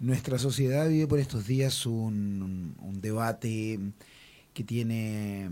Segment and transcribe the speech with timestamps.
[0.00, 3.80] Nuestra sociedad vive por estos días un, debate
[4.54, 5.50] que tiene,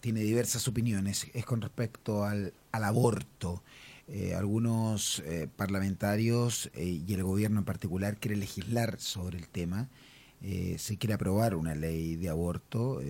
[0.00, 1.26] tiene, diversas opiniones.
[1.34, 3.62] Es con respecto al, aborto.
[4.08, 9.90] Eh, algunos eh, parlamentarios eh, y el gobierno en particular quieren legislar sobre el tema.
[10.40, 13.00] se quiere aprobar una ley de aborto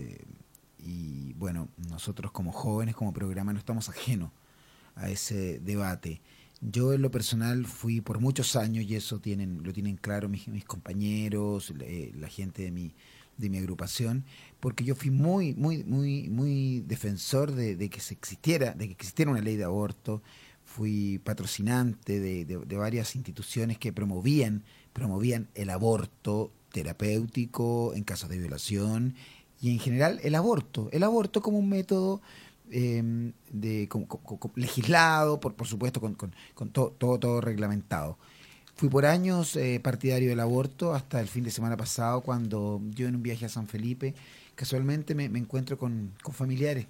[0.79, 4.33] y bueno, nosotros como jóvenes, como programa, no estamos ajenos
[4.97, 6.21] a ese debate.
[6.65, 10.47] Yo en lo personal fui por muchos años, y eso tienen, lo tienen claro mis,
[10.65, 12.95] compañeros, eh, la gente de mi,
[13.37, 14.25] de mi agrupación,
[14.61, 19.33] porque yo fui muy, muy, muy, muy defensor de, que se existiera, de que existiera
[19.33, 20.23] una ley de aborto,
[20.65, 28.39] fui patrocinante de, de, varias instituciones que promovían, promovían el aborto terapéutico en casos de
[28.39, 29.17] violación
[29.61, 32.23] y en general el aborto, el aborto como un método
[32.75, 33.87] Em, de,
[34.57, 38.17] legislado, por, por supuesto, con, todo, todo, reglamentado.
[38.77, 43.09] Fui por años eh, partidario del aborto hasta el fin de semana pasado, cuando yo
[43.09, 44.15] en un viaje a San Felipe,
[44.55, 46.87] casualmente me, encuentro con, familiares,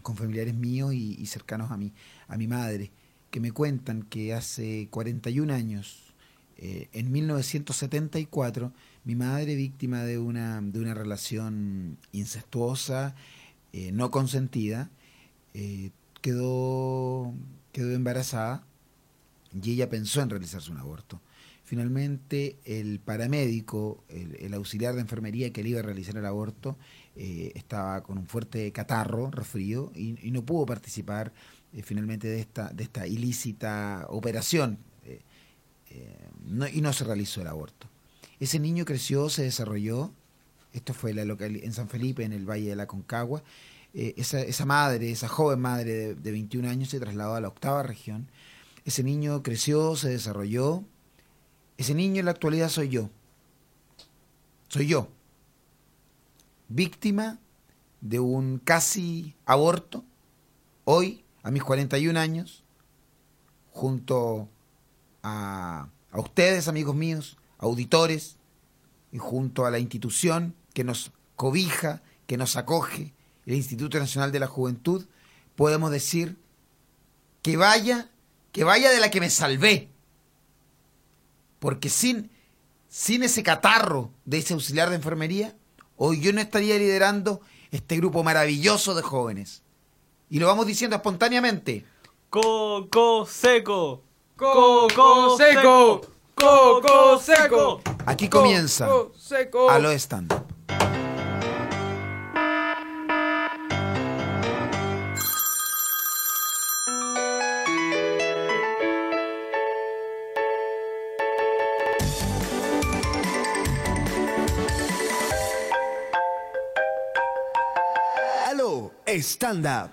[0.00, 1.92] con familiares míos y, cercanos a mí,
[2.28, 2.92] a mi madre,
[3.32, 6.14] que me cuentan que hace 41 años,
[6.56, 13.16] eh, en 1974, mi madre, víctima de una, de una relación incestuosa,
[13.72, 14.88] eh, no consentida,
[15.54, 17.34] eh, quedó,
[17.72, 18.64] quedó embarazada
[19.52, 21.20] y ella pensó en realizarse un aborto.
[21.64, 26.76] Finalmente, el paramédico, el, auxiliar de enfermería que le iba a realizar el aborto,
[27.14, 31.32] eh, estaba con un fuerte catarro, resfrío, y, no pudo participar
[31.72, 34.78] eh, finalmente de esta, de esta ilícita operación,
[36.72, 37.88] y no se realizó el aborto.
[38.40, 40.12] Ese niño creció, se desarrolló,
[40.72, 43.42] esto fue la en San Felipe, en el Valle de la Concagua,
[43.94, 47.48] eh, esa, esa, madre, esa joven madre de, de 21 años se trasladó a la
[47.48, 48.28] octava región.
[48.84, 50.84] Ese niño creció, se desarrolló.
[51.76, 53.10] Ese niño en la actualidad soy yo.
[54.68, 55.08] Soy yo.
[56.68, 57.38] Víctima
[58.00, 60.04] de un casi aborto.
[60.84, 62.64] Hoy, a mis 41 años,
[63.72, 64.48] junto
[65.22, 68.36] a, a ustedes, amigos míos, auditores,
[69.12, 73.12] y junto a la institución que nos cobija, que nos acoge,
[73.50, 75.06] el Instituto Nacional de la Juventud,
[75.56, 76.36] podemos decir
[77.42, 78.08] que vaya,
[78.52, 79.88] que vaya de la que me salvé.
[81.58, 82.30] Porque sin,
[82.88, 85.56] sin ese catarro de ese auxiliar de enfermería,
[85.96, 87.40] hoy yo no estaría liderando
[87.72, 89.62] este grupo maravilloso de jóvenes.
[90.28, 91.84] Y lo vamos diciendo espontáneamente.
[92.30, 94.04] Coco seco.
[94.36, 96.02] Coco seco.
[96.36, 97.82] Coco seco.
[98.06, 100.46] Aquí comienza a lo estándar.
[119.22, 119.90] Stand Up.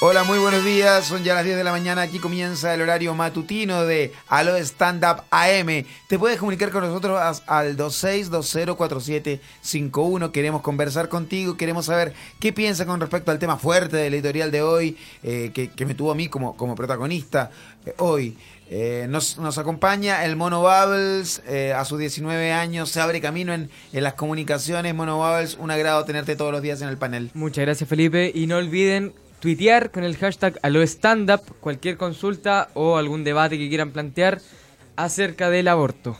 [0.00, 1.06] Hola, muy buenos días.
[1.06, 2.02] Son ya las 10 de la mañana.
[2.02, 5.84] Aquí comienza el horario matutino de Alo Stand Up AM.
[6.08, 10.30] Te puedes comunicar con nosotros al 26204751.
[10.30, 11.56] Queremos conversar contigo.
[11.56, 15.84] Queremos saber qué piensas con respecto al tema fuerte del editorial de hoy, eh, que,
[15.84, 17.50] me tuvo a mí como, como protagonista
[17.84, 18.38] eh, hoy.
[18.70, 23.70] Eh, nos, acompaña el Mono Bubbles, eh, a sus 19 años se abre camino en,
[23.92, 24.94] las comunicaciones.
[24.94, 27.30] Mono Bubbles, un agrado tenerte todos los días en el panel.
[27.34, 32.98] Muchas gracias Felipe y no olviden tuitear con el hashtag a up cualquier consulta o
[32.98, 34.40] algún debate que quieran plantear
[34.96, 36.18] acerca del aborto.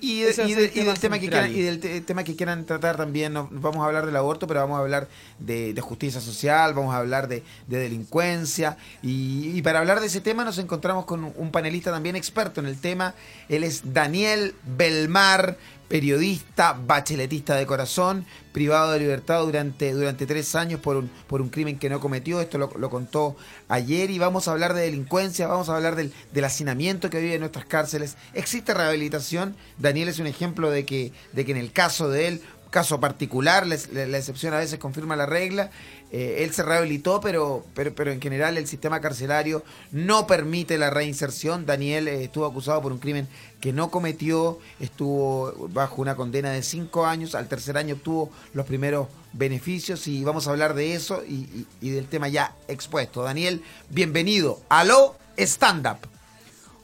[0.00, 4.04] Y, del tema que quieran, y del tema que quieran tratar también, vamos a hablar
[4.06, 5.08] del aborto, pero vamos a hablar
[5.38, 8.76] de, justicia social, vamos a hablar de, delincuencia.
[9.02, 12.78] Y, para hablar de ese tema nos encontramos con un panelista también experto en el
[12.78, 13.14] tema.
[13.48, 15.56] Él es Daniel Belmar,
[15.88, 21.48] periodista, bacheletista de corazón, privado de libertad durante, durante tres años por un, por un
[21.48, 22.40] crimen que no cometió.
[22.40, 23.36] Esto lo, contó
[23.68, 27.34] ayer y vamos a hablar de delincuencia, vamos a hablar del, del, hacinamiento que vive
[27.34, 28.16] en nuestras cárceles.
[28.32, 29.56] ¿Existe rehabilitación?
[29.78, 33.66] Daniel es un ejemplo de que, de que en el caso de él, caso particular,
[33.66, 33.76] la,
[34.06, 35.70] la excepción a veces confirma la regla,
[36.12, 40.88] eh, él se rehabilitó, pero, pero, pero en general el sistema carcelario no permite la
[40.90, 41.66] reinserción.
[41.66, 43.26] Daniel eh, estuvo acusado por un crimen
[43.60, 48.66] que no cometió, estuvo bajo una condena de cinco años, al tercer año obtuvo los
[48.66, 53.22] primeros beneficios y vamos a hablar de eso y, del tema ya expuesto.
[53.22, 56.15] Daniel, bienvenido a lo stand up.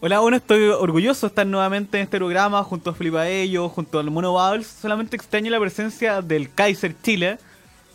[0.04, 4.00] Hola, bueno, estoy orgulloso de estar nuevamente en este programa junto a Felipe Aello, junto
[4.00, 4.66] al Mono Bowles.
[4.66, 7.38] Solamente extraño la presencia del Kaiser Chile,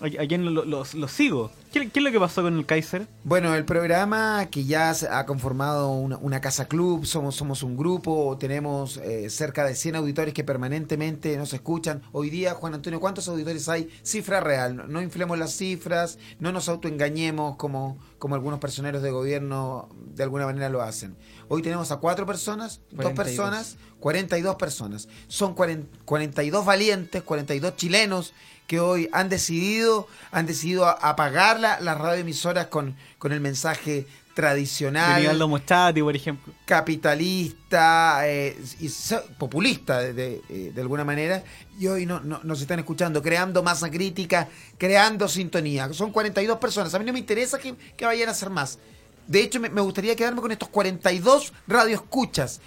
[0.01, 1.51] a, quien lo, sigo.
[1.71, 3.07] ¿Qué, qué es lo que pasó con el Kaiser?
[3.23, 7.77] Bueno, el programa que ya se ha conformado una, una casa club, somos, somos un
[7.77, 12.01] grupo, tenemos eh, cerca de 100 auditores que permanentemente nos escuchan.
[12.11, 13.89] Hoy día, Juan Antonio, ¿cuántos auditores hay?
[14.03, 19.11] Cifra real, no, no inflemos las cifras, no nos autoengañemos como, como algunos personeros de
[19.11, 21.15] gobierno de alguna manera lo hacen.
[21.49, 23.13] Hoy tenemos a cuatro personas, dos 42.
[23.15, 25.07] personas, 42 personas.
[25.27, 28.33] Son 40 42 valientes, 42 chilenos
[28.67, 34.05] que hoy han decidido, han decidido apagar la- las radioemisoras con, con el mensaje
[34.35, 36.53] tradicional, Moschati, por ejemplo.
[36.65, 38.89] capitalista eh, y
[39.37, 41.43] populista de, de, eh, de alguna manera
[41.79, 44.47] y hoy no, no- nos están escuchando, creando masa crítica,
[44.77, 45.91] creando sintonía.
[45.93, 48.79] Son 42 personas, a mí no me interesa que, que vayan a ser más.
[49.27, 52.61] De hecho, me, me gustaría quedarme con estos 42 radioescuchas.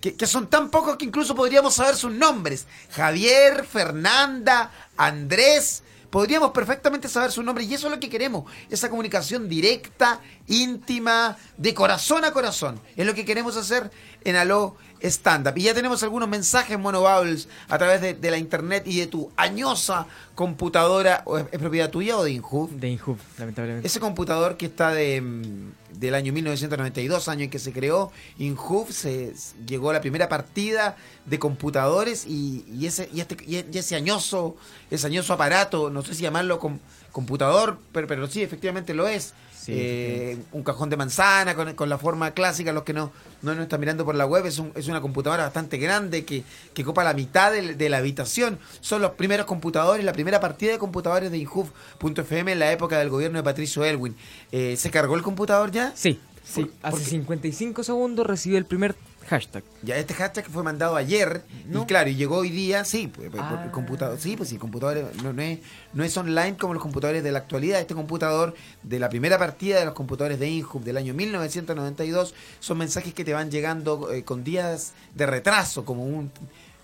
[0.00, 2.66] Que, que son tan pocos que incluso podríamos saber sus nombres.
[2.92, 5.82] Javier, Fernanda, Andrés.
[6.10, 8.50] Podríamos perfectamente saber su nombre y eso es lo que queremos.
[8.70, 12.80] Esa comunicación directa, íntima, de corazón a corazón.
[12.96, 13.90] Es lo que queremos hacer
[14.24, 15.58] en Aló Stand Up.
[15.58, 19.06] Y ya tenemos algunos mensajes, Mono Bubbles, a través de, de la internet y de
[19.06, 21.22] tu añosa computadora.
[21.26, 22.70] ¿O ¿Es, propiedad tuya o de Inhoof?
[22.70, 23.86] De Inhoof, lamentablemente.
[23.86, 28.90] Ese computador que está de, mm, del año 1992, año en que se creó Inhoof,
[28.90, 29.34] se
[29.66, 33.96] llegó a la primera partida de computadores y, y ese y este y y ese
[33.96, 34.56] añoso
[34.90, 36.78] ese añoso aparato, no sé si llamarlo com-
[37.12, 39.34] computador, pero, pero sí, efectivamente lo es.
[39.66, 43.10] Sí, Eh, un cajón de manzana con, con la forma clásica, los que no,
[43.42, 46.44] no nos están mirando por la web, es, un- es una computadora bastante grande que,
[46.72, 48.60] que ocupa la mitad de, la habitación.
[48.80, 53.10] Son los primeros computadores, la primera partida de computadores de Inhoof.fm en la época del
[53.10, 54.14] gobierno de Patricio Elwin.
[54.52, 55.92] Eh, ¿Se cargó el computador ya?
[55.96, 56.66] Sí, sí.
[56.66, 57.10] ¿Por- Hace por qué?
[57.10, 58.94] 55 segundos recibió el primer
[59.26, 59.62] hashtag.
[59.82, 61.82] Ya este hashtag fue mandado ayer ¿No?
[61.82, 63.62] y claro, y llegó hoy día, sí, pues, pues, Ah.
[63.64, 65.58] el computador, sí, pues sí, el computador no, no es,
[65.92, 67.80] no es online como los computadores de la actualidad.
[67.80, 72.78] Este computador de la primera partida de los computadores de Inhub del año 1992 son
[72.78, 76.30] mensajes que te van llegando eh, con días de retraso, como un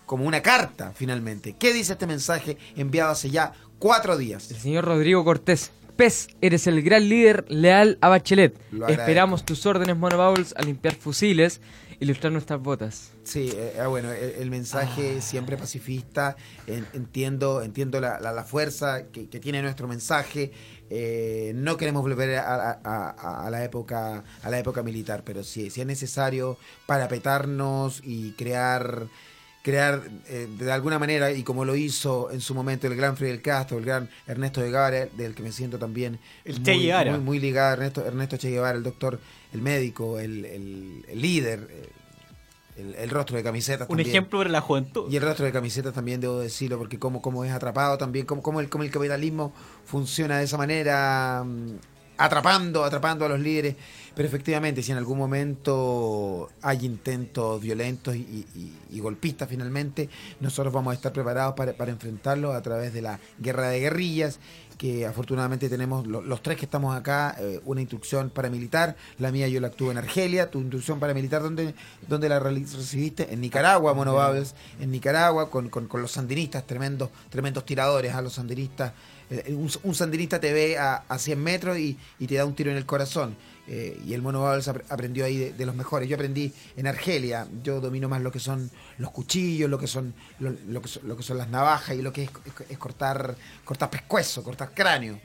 [0.06, 1.54] como una carta finalmente.
[1.58, 4.50] ¿Qué dice este mensaje enviado hace ya cuatro días?
[4.50, 5.70] El señor Rodrigo Cortés.
[5.96, 8.58] Pez, eres el gran líder leal a Bachelet.
[8.88, 11.60] Esperamos tus órdenes, Mono Bowls, a limpiar fusiles,
[12.02, 13.10] ilustrar nuestras botas.
[13.24, 18.44] Sí, eh, ah, bueno, el, el mensaje siempre pacifista, en- entiendo, entiendo la, la- la
[18.44, 20.50] fuerza que, que tiene nuestro mensaje.
[20.90, 25.42] eh, no queremos volver a, a- a- a la época a la época militar, pero
[25.42, 29.06] si, si es necesario para petarnos y crear
[29.62, 33.40] crear eh, de alguna manera y como lo hizo en su momento el gran Fidel
[33.40, 36.64] Castro, el gran Ernesto de Guevara, del que me siento también El muy,
[37.12, 39.20] muy, muy ligado a Ernesto, Ernesto Che Guevara, el doctor,
[39.52, 41.88] el médico, el, el- el líder, eh,
[42.76, 43.82] el, el rostro de camisetas.
[43.88, 44.08] Un también.
[44.08, 45.10] ejemplo para la juventud.
[45.10, 48.42] Y el rostro de camisetas también debo decirlo, porque como, como es atrapado también, como,
[48.42, 49.52] como, el, como el capitalismo
[49.84, 51.72] funciona de esa manera, mm,
[52.16, 53.76] atrapando, atrapando a los líderes.
[54.14, 60.08] Pero efectivamente, si en algún momento hay intentos violentos y, y- y golpistas finalmente,
[60.40, 64.38] nosotros vamos a estar preparados para, para enfrentarlos a través de la guerra de guerrillas
[64.78, 69.48] que afortunadamente tenemos lo- los tres que estamos acá, eh, una instrucción paramilitar, la mía
[69.48, 71.74] yo la actúo en Argelia, tu instrucción paramilitar, ¿dónde,
[72.08, 73.32] dónde la recibiste?
[73.32, 78.22] En Nicaragua, Mono Babels, en Nicaragua, con, con- con los sandinistas, tremendos, tremendos tiradores a
[78.22, 78.92] los sandinistas.
[79.34, 82.54] Eh, un, un sandinista te ve a, a 100 metros y, y te da un
[82.54, 83.34] tiro en el corazón.
[83.68, 86.08] Eh, y el Mono Babels apre- aprendió ahí de, de los mejores.
[86.08, 88.68] Yo aprendí en Argelia, yo domino más lo que son
[88.98, 92.02] los cuchillos, lo que son lo, lo que son, lo que son las navajas y
[92.02, 95.20] lo que es, es- es cortar cortar pescuezo, cortar cráneo.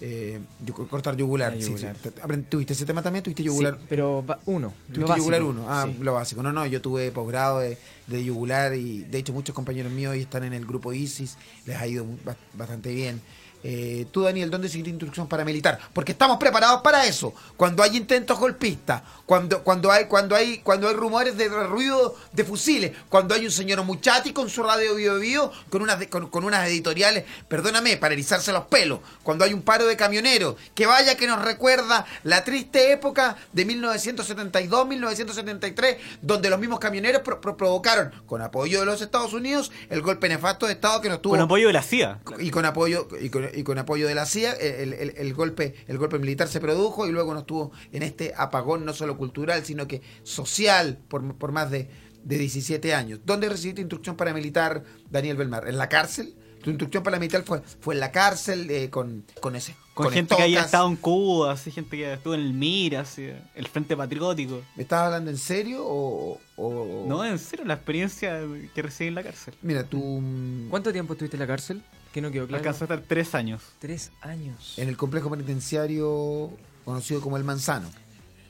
[0.00, 1.52] Eh, yu- cortar yugular.
[1.58, 1.96] Sí, yugular.
[2.00, 2.42] sí.
[2.48, 3.24] ¿Tuviste ese tema también?
[3.24, 3.74] ¿Tuviste yugular?
[3.74, 4.72] Sí, pero uno.
[4.88, 5.66] lo ¿Tuviste yugular uno?
[5.68, 6.40] Ah, lo básico.
[6.42, 10.20] No, no, yo tuve posgrado de, de yugular y de hecho muchos compañeros míos hoy
[10.20, 11.36] están en el grupo ISIS,
[11.66, 12.06] les ha ido
[12.54, 13.20] bastante bien.
[13.64, 15.78] Eh, tú, Daniel, ¿dónde seguiste instrucción paramilitar?
[15.92, 17.32] Porque estamos preparados para eso.
[17.56, 22.44] Cuando hay intentos golpistas, cuando, cuando, hay, cuando, hay, cuando hay rumores de ruido de
[22.44, 26.44] fusiles, cuando hay un señor Muchati con su radio Bio Bio, con unas, con, con
[26.44, 31.16] unas editoriales, perdóname, para erizarse los pelos, cuando hay un paro de camioneros, que vaya
[31.16, 38.12] que nos recuerda la triste época de 1972-1973, donde los mismos camioneros pro- pro- provocaron,
[38.26, 41.40] con apoyo de los Estados Unidos, el golpe nefasto de Estado que nos tuvo Con
[41.42, 42.18] apoyo de la CIA.
[42.38, 45.74] y con apoyo y con, y con apoyo de la CIA el, el- el golpe
[45.86, 49.64] el golpe militar se produjo y luego nos tuvo en este apagón no solo cultural
[49.64, 51.88] sino que social por, por más de,
[52.24, 55.68] de 17 años ¿dónde recibiste instrucción paramilitar Daniel Belmar?
[55.68, 56.34] ¿en la cárcel?
[56.62, 60.42] tu instrucción paramilitar fue, fue en la cárcel eh, con, con ese Con, gente que
[60.42, 60.66] haya estocas.
[60.66, 64.62] estado en Cuba, así, gente que estuvo en el MIR, así, el Frente Patriótico.
[64.76, 68.42] ¿me estás hablando en serio o, o- No, en serio, la experiencia
[68.76, 69.54] que recibí en la cárcel.
[69.60, 71.82] mira tú mm, ¿Cuánto tiempo estuviste en la cárcel?
[72.12, 72.60] Que no quedó claro.
[72.60, 73.62] Alcanzó a estar tres años.
[73.78, 74.74] Tres años.
[74.76, 76.50] En el complejo penitenciario
[76.84, 77.88] conocido como El Manzano.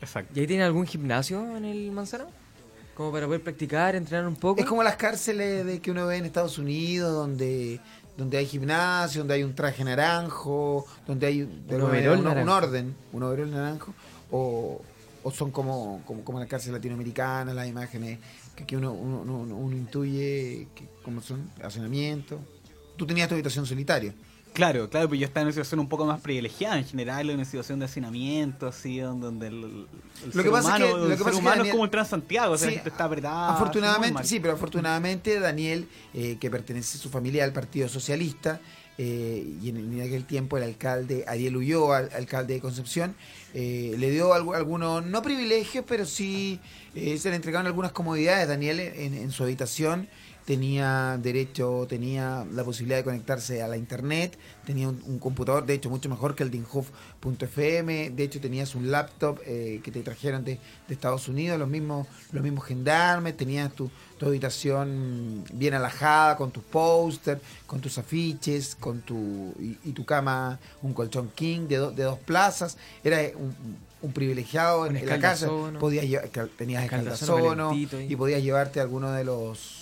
[0.00, 0.32] Exacto.
[0.36, 2.26] ¿Y ahí tiene algún gimnasio en el Manzano?
[2.96, 4.60] Como para poder practicar, entrenar un poco.
[4.60, 7.80] Es como las cárceles de que uno ve en Estados Unidos, donde
[8.16, 13.22] donde hay gimnasio, donde hay un traje naranjo, donde hay de Un overol orden, un
[13.22, 13.94] overol naranjo,
[14.30, 14.82] o,
[15.22, 18.18] o son como, como, como la cárcel latinoamericana, las imágenes
[18.54, 22.38] que, que uno, uno, uno- uno intuye que como son hacinamiento.
[22.96, 24.14] Tú tenías tu habitación solitaria.
[24.52, 27.36] Claro, claro, pues yo estaba en una situación un poco más privilegiada en general, en
[27.36, 29.86] una situación de hacinamiento, así, donde el, el
[30.34, 31.72] Lo que pasa es que- lo el que ser pasa es que humano Daniel- es
[31.72, 33.54] como el Transantiago, o sea, Sí, la gente está apretada.
[33.54, 38.60] afortunadamente, sí, pero afortunadamente Daniel, eh, que pertenece a su familia al Partido Socialista,
[38.98, 43.14] eh, y en, en aquel tiempo el alcalde Ariel Ulloa, al- alcalde de Concepción,
[43.54, 46.60] eh, le dio algu- algunos, no privilegios, pero sí
[46.94, 48.46] eh, se le entregaron algunas comodidades.
[48.48, 50.08] Daniel en, en su habitación
[50.44, 55.74] tenía derecho, tenía la posibilidad de conectarse a la internet, tenía un, un computador, de
[55.74, 60.00] hecho, mucho mejor que el de Inhof.fm, de hecho tenías un laptop eh, que te
[60.02, 60.58] trajeron de,
[60.88, 66.50] de Estados Unidos, los mismos, los mismos gendarmes, tenías tu, tu habitación bien alajada, con
[66.50, 71.76] tus póster, con tus afiches, con tu y, y tu cama, un colchón king de,
[71.76, 73.54] do- de dos plazas, era un,
[74.02, 75.46] un privilegiado en, Un en la casa,
[75.80, 77.70] podías llevar- tenías Escaldazono
[78.10, 79.81] y podías llevarte a alguno de los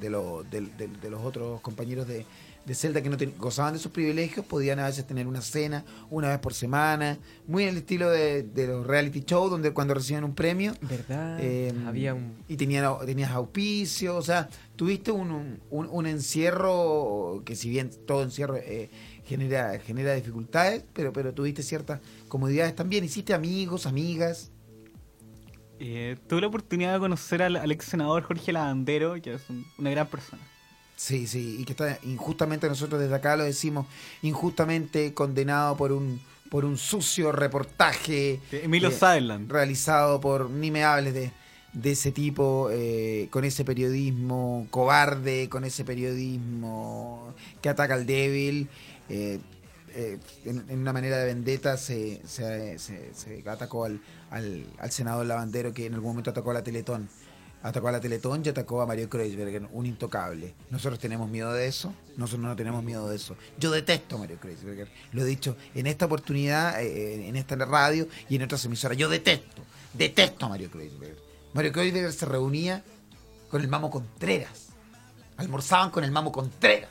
[0.00, 2.24] de, los de, de- de los otros compañeros de,
[2.64, 5.84] de celda que no ten- gozaban de sus privilegios, podían a veces tener una cena
[6.10, 9.92] una vez por semana, muy en el estilo de, de los reality shows, donde cuando
[9.94, 11.38] reciben un premio ¿Verdad?
[11.40, 12.34] eh, Había un...
[12.48, 17.90] y tenían, tenías auspicio, o sea, tuviste un, un, un- un encierro que si bien
[18.06, 18.88] todo encierro eh,
[19.24, 24.50] genera, genera dificultades, pero, pero tuviste ciertas comodidades también, hiciste amigos, amigas.
[25.80, 29.66] Eh, tuve la oportunidad de conocer al, al ex senador Jorge Lavandero, que es un-
[29.78, 30.42] una gran persona.
[30.96, 33.86] Sí, sí, y que está injustamente nosotros desde acá lo decimos,
[34.22, 39.50] injustamente condenado por un por un sucio reportaje Emilio eh, Sutherland.
[39.50, 41.32] realizado por ni me hables de,
[41.72, 48.68] de ese tipo eh, con ese periodismo cobarde, con ese periodismo que ataca al débil.
[49.08, 49.40] eh,
[49.96, 54.00] eh, en, en una manera de vendetta se, se, se- se atacó al,
[54.34, 57.08] al, al senador Lavandero que en algún momento atacó a la Teletón.
[57.62, 60.54] Atacó a la Teletón y atacó a Mario Kreuzberger, un intocable.
[60.68, 63.36] Nosotros tenemos miedo de eso, nosotros no tenemos miedo de eso.
[63.58, 68.06] Yo detesto a Mario Kreuzberger, lo he dicho en esta oportunidad, eh, en esta radio
[68.28, 68.98] y en otras emisoras.
[68.98, 69.62] Yo detesto,
[69.94, 71.16] detesto a Mario Kreuzberger.
[71.54, 72.84] Mario Kreuzberger se reunía
[73.48, 74.66] con el Mamo Contreras,
[75.38, 76.90] almorzaban con el Mamo Contreras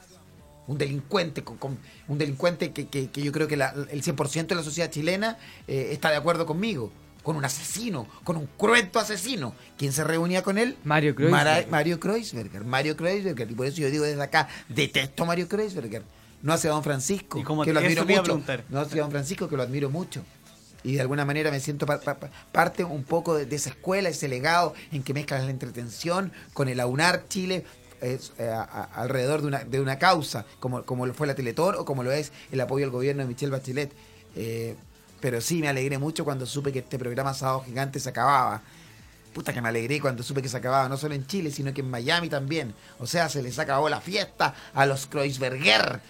[0.66, 4.48] un delincuente, con, con- un delincuente que, que- que yo creo que la- el 100%
[4.48, 6.90] de la sociedad chilena eh, está de acuerdo conmigo,
[7.24, 9.56] con un asesino, con un cruento asesino.
[9.78, 10.76] ¿Quién se reunía con él?
[10.84, 11.46] Mario Kreuzberger.
[11.46, 15.48] Mara- Mario Kreuzberger, Mario Kreuzberger, y por eso yo digo desde acá, detesto a Mario
[15.48, 16.04] Kreuzberger.
[16.42, 18.44] No hacia Don Francisco, Y como que lo admiro mucho.
[18.70, 20.24] No hacia Don Francisco, que lo admiro mucho.
[20.84, 23.70] Y de alguna manera me siento pa- pa- pa- parte un poco de, de esa
[23.70, 27.64] escuela, ese legado en que mezclas la entretención con el aunar Chile
[28.02, 31.36] es, eh, a- a- alrededor de una, de una causa, como, como lo fue la
[31.36, 33.94] Teletón o como lo es el apoyo al gobierno de Michelle Bachelet.
[34.36, 34.76] Eh,
[35.24, 38.62] pero sí, me alegré mucho cuando supe que este programa Sábado Gigante se acababa.
[39.34, 41.80] Puta que me alegré cuando supe que se acababa, no solo en Chile, sino que
[41.80, 42.76] en Miami también.
[43.00, 46.02] O sea, se les acabó la fiesta a los Kreuzberger.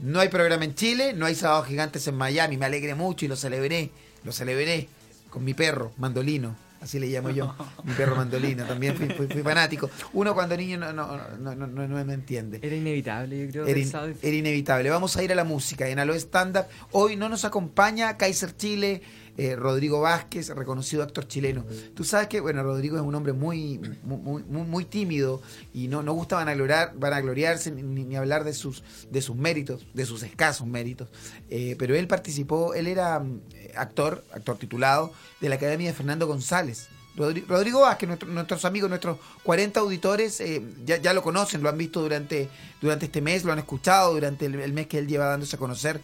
[0.00, 2.56] No hay programa en Chile, no hay sábados gigantes en Miami.
[2.56, 3.90] Me alegré mucho y lo celebré.
[4.22, 4.88] Lo celebré
[5.28, 6.65] con mi perro, Mandolino.
[6.86, 7.52] Así le llamo yo.
[7.82, 8.64] Mi perro Mandolino.
[8.64, 9.90] También fui, fui- fui fanático.
[10.12, 12.60] Uno cuando niño no, no, no, no, no- me entiende.
[12.62, 13.66] Era inevitable, yo creo.
[13.66, 14.88] Era, in- era inevitable.
[14.90, 15.88] Vamos a ir a la música.
[15.88, 16.66] En Alo Stand Up.
[16.92, 19.02] Hoy no nos acompaña Kaiser Chile,
[19.36, 21.64] eh, Rodrigo Vázquez, reconocido actor chileno.
[21.94, 25.42] Tú sabes que, bueno, Rodrigo es un hombre muy, muy, muy, muy tímido
[25.74, 30.06] y no, no gusta vanagloriar, vanagloriarse ni, ni hablar de sus, de sus méritos, de
[30.06, 31.08] sus escasos méritos.
[31.50, 33.40] Eh, pero él participó, él era mm,
[33.76, 36.88] actor, actor titulado de la Academia de Fernando González.
[37.16, 41.68] Rodri- Rodrigo Vázquez, nuestro- nuestros amigos, nuestros 40 auditores eh, ya, ya lo conocen, lo
[41.70, 42.48] han visto durante,
[42.80, 46.00] durante este mes, lo han escuchado durante el, mes que él lleva dándose a conocer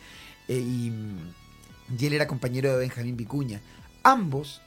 [0.48, 0.90] eh, y,
[1.99, 3.61] y él era compañero de Benjamín Vicuña.
[4.02, 4.61] Ambos,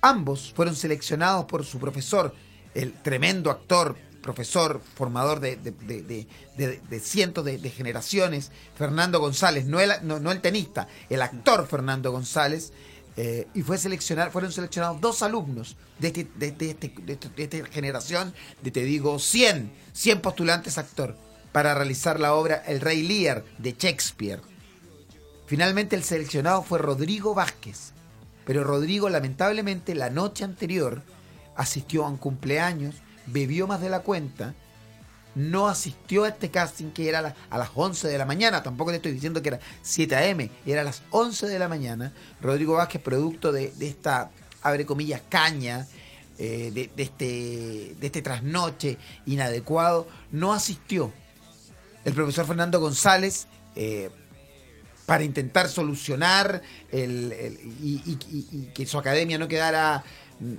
[0.00, 2.34] ambos fueron seleccionados por su profesor,
[2.74, 6.02] el tremendo actor, profesor, formador de, de- de-
[6.88, 12.72] de- cientos de, generaciones, Fernando González, no el, no, el tenista, el actor Fernando González,
[13.16, 17.42] eh, y fue seleccionar, fueron seleccionados dos alumnos de, este- de, de este- de este-
[17.42, 21.16] esta generación, de te digo 100, 100 postulantes actor,
[21.50, 24.40] para realizar la obra El Rey Lear de Shakespeare.
[25.52, 27.92] Finalmente el seleccionado fue Rodrigo Vázquez,
[28.46, 31.02] pero Rodrigo lamentablemente la noche anterior
[31.56, 32.94] asistió a un cumpleaños,
[33.26, 34.54] bebió más de la cuenta
[35.34, 38.62] no asistió a este casting que era a, la- a las 11 de la mañana.
[38.62, 42.14] Tampoco te estoy diciendo que era 7 a.m., era a las 11 de la mañana.
[42.40, 44.30] Rodrigo Vázquez, producto de, esta,
[44.62, 45.86] abre comillas, caña,
[46.38, 51.12] eh, este, de este trasnoche inadecuado, no asistió.
[52.06, 54.10] El profesor Fernando González, eh,
[55.06, 60.02] para intentar solucionar el, el- y, y- y- y que su academia no quedara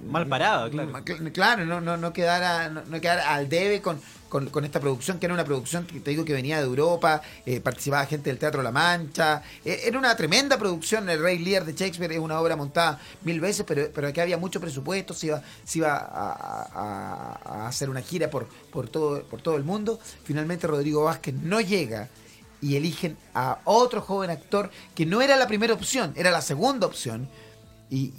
[0.09, 0.93] Mal parada, claro.
[1.33, 5.19] Claro, no, no, no quedara, no, no quedara al debe con, con, con esta producción,
[5.19, 8.39] que era una producción que te digo que venía de Europa, eh, participaba gente del
[8.39, 12.39] Teatro La Mancha, eh, era una tremenda producción, el Rey Lear de Shakespeare es una
[12.39, 16.31] obra montada mil veces, pero, pero aquí había mucho presupuesto, se iba, se iba a,
[16.73, 19.99] a- a hacer una gira por, por, todo, por todo el mundo.
[20.23, 22.07] Finalmente Rodrigo Vázquez no llega
[22.63, 26.87] y eligen a otro joven actor que no era la primera opción, era la segunda
[26.87, 27.27] opción
[27.89, 28.13] y,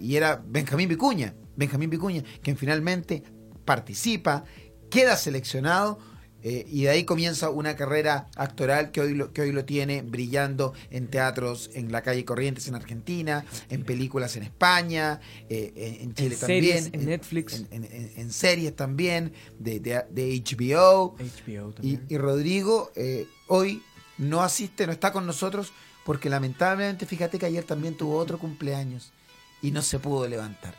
[0.00, 1.34] y era Benjamín Vicuña.
[1.56, 3.22] Benjamín Vicuña, quien finalmente
[3.64, 4.44] participa,
[4.90, 5.98] queda seleccionado
[6.44, 10.02] eh, y de ahí comienza una carrera actoral que hoy, lo, que hoy lo tiene
[10.02, 16.08] brillando en teatros en la calle Corrientes en Argentina, en películas en España, eh, en,
[16.08, 17.64] en Chile En también, series, en Netflix.
[17.70, 21.14] en, series también, de, de- de HBO.
[21.16, 22.06] HBO Y, también.
[22.08, 23.82] y Rodrigo eh, hoy
[24.16, 25.74] no asiste, no está con nosotros,
[26.06, 29.12] porque lamentablemente, fíjate que ayer también tuvo otro cumpleaños
[29.60, 30.74] y no se pudo levantar.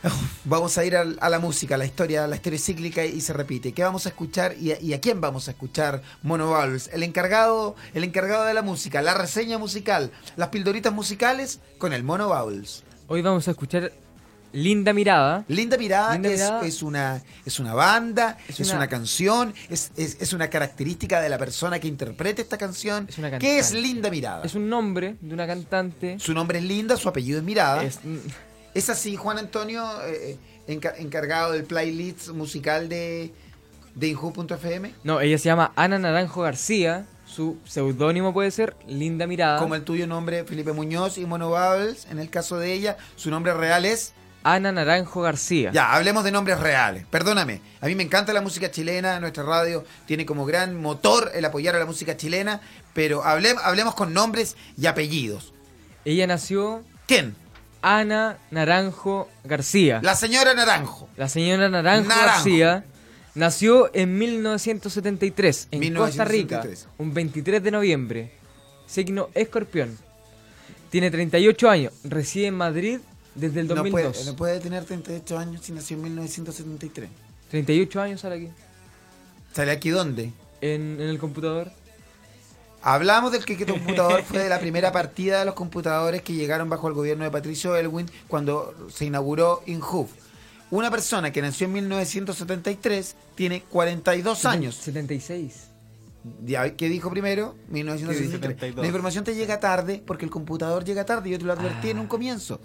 [0.44, 3.72] Vamos a ir a, la música, a la historia, la historia cíclica y se repite.
[3.72, 6.02] ¿Qué vamos a escuchar y a, a quién vamos a escuchar?
[6.22, 11.58] Mono Bowles, el encargado, el encargado de la música, la reseña musical, las pildoritas musicales
[11.78, 12.84] con el Mono Bowles.
[13.08, 13.92] Hoy vamos a escuchar
[14.52, 15.44] Linda Mirada.
[15.48, 16.66] Linda Mirada, Linda es, Mirada.
[16.66, 21.28] es una, es una banda, es, Es una, una- canción, es, es- una característica de
[21.28, 23.06] la persona que interpreta esta canción.
[23.08, 23.72] Es una ¿Qué es.
[23.72, 24.44] Linda Mirada?
[24.44, 26.18] Es un nombre de una cantante.
[26.18, 27.82] Su nombre es Linda, su apellido es Mirada.
[27.84, 28.00] Es,
[28.74, 30.36] Es- así, Juan Antonio, eh,
[30.68, 33.32] enca- encargado del playlist musical de,
[33.94, 34.92] de Inju.fm.
[35.04, 37.06] no, ella se llama Ana Naranjo García.
[37.26, 39.58] Su seudónimo puede ser Linda Mirada.
[39.58, 42.06] Como el tuyo nombre, Felipe Muñoz y Mono Bubbles.
[42.10, 44.14] En el caso de ella, su nombre real es...
[44.44, 45.70] Ana Naranjo García.
[45.72, 47.04] Ya, hablemos de nombres reales.
[47.10, 51.44] Perdóname, a mí me encanta la música chilena, nuestra radio tiene como gran motor el
[51.44, 52.60] apoyar a la música chilena,
[52.94, 55.52] pero hable- hablemos con nombres y apellidos.
[56.04, 57.34] Ella nació ¿Quién?
[57.82, 60.00] Ana Naranjo García.
[60.02, 61.08] La señora Naranjo.
[61.16, 62.26] La señora Naranjo, Naranjo.
[62.34, 62.84] García
[63.34, 66.80] nació en 1973 en Costa 1973.
[66.80, 68.32] Rica, un 23 de noviembre.
[68.86, 69.96] Signo escorpión.
[70.90, 73.00] Tiene 38 años, reside en Madrid
[73.38, 74.12] desde el No 2002.
[74.12, 77.08] puede, no puede tener 38 años si nació en 1973.
[77.50, 78.48] 38 años sale aquí.
[79.54, 80.32] ¿Sale aquí dónde?
[80.60, 81.70] En, en el computador.
[82.82, 86.68] Hablamos del que que computador fue de la primera partida de los computadores que llegaron
[86.68, 90.10] bajo el gobierno de Patricio Elwin cuando se inauguró InHoof.
[90.70, 94.74] Una persona que nació en 1973 tiene 42 años.
[94.74, 95.68] 76.
[96.44, 97.56] Ya, ¿Qué dijo primero?
[97.70, 98.54] 1973.
[98.54, 98.82] 72.
[98.82, 101.30] La información te llega tarde porque el computador llega tarde.
[101.30, 102.60] Yo te lo advertí en un comienzo.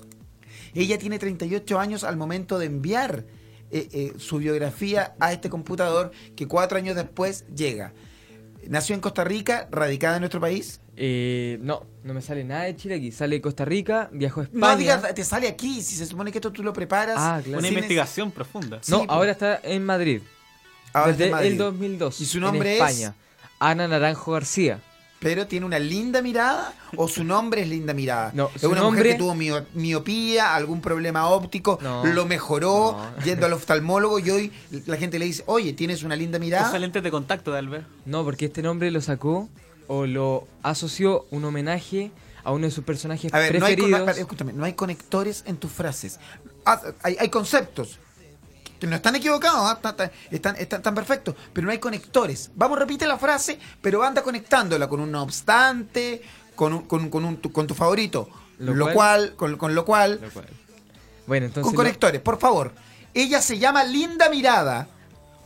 [0.76, 3.26] Ella tiene 38 años al momento de enviar
[3.72, 7.94] eh, eh, su biografía a este computador que cuatro años después llega.
[8.68, 10.80] Nació en Costa Rica, radicada en nuestro país.
[10.96, 13.12] Eh, no, no me sale nada de Chile aquí.
[13.12, 14.68] Sale de Costa Rica, viajó a España.
[14.68, 15.82] No digas, te sale aquí.
[15.82, 17.16] Si se supone que esto tú lo preparas.
[17.18, 17.60] Ah, claro.
[17.60, 18.80] Una investigación profunda.
[18.82, 19.10] Sí, No, pues.
[19.10, 20.22] ahora está en Madrid.
[20.94, 21.52] Ahora está desde en Madrid.
[21.52, 22.22] el 2002.
[22.22, 22.82] ¿Y su en nombre es?
[22.82, 23.16] España.
[23.60, 24.82] Ana Naranjo García.
[25.24, 28.32] Pero tiene una linda mirada o su nombre es linda mirada.
[28.34, 32.06] No, es su una mujer nombre- que tuvo mio- miopía, algún problema óptico, No.
[32.06, 33.24] lo mejoró No.
[33.24, 34.52] yendo al oftalmólogo y hoy
[34.86, 36.68] la gente le dice, oye, tienes una linda mirada.
[36.70, 37.88] Usa lentes de contacto de Albert.
[38.06, 39.50] No, porque este nombre lo sacó
[39.88, 42.12] o lo asoció un homenaje
[42.44, 44.54] a uno de sus personajes A ver, no hay, preferidos.
[44.54, 46.20] no hay conectores en tus frases.
[46.66, 48.00] Ah, Hay, hay conceptos
[48.82, 52.52] no están equivocados, ah, están, están, están perfectos, pero no hay conectores.
[52.56, 56.22] Vamos, repite la frase, pero anda conectándola con un no obstante,
[56.56, 58.30] con, un- con, con un- tu, con tu favorito.
[58.60, 60.48] Lo Lo, cual- cual, con, con lo cual, Lo cual-
[61.28, 61.66] Bueno, entonces.
[61.68, 62.72] con conectores, por favor.
[63.14, 64.88] Ella se llama Linda Mirada.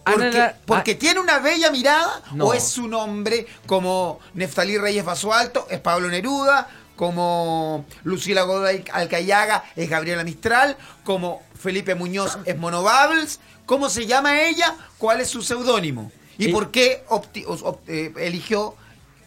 [0.06, 1.00] Porque, Ana la- porque ah.
[1.00, 2.46] tiene una bella mirada No.
[2.46, 9.64] o es su nombre como Neftalí Reyes Basualto, es Pablo Neruda, como Lucila Godoy Alcayaga
[9.78, 13.40] es Gabriela Mistral, como Felipe Muñoz es Mono Bubbles.
[13.66, 14.76] ¿Cómo se llama ella?
[14.98, 16.12] ¿Cuál es su seudónimo?
[16.38, 17.46] ¿Y por qué opti-
[17.88, 18.76] eh, eligió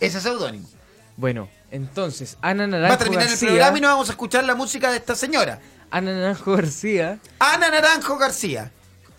[0.00, 0.68] ese seudónimo?
[1.16, 3.48] Bueno, entonces, Ana Naranjo Va a terminar García.
[3.48, 5.61] el programa y no vamos a escuchar la música de esta señora.
[5.90, 8.70] Ana Naranjo García Ana Naranjo García.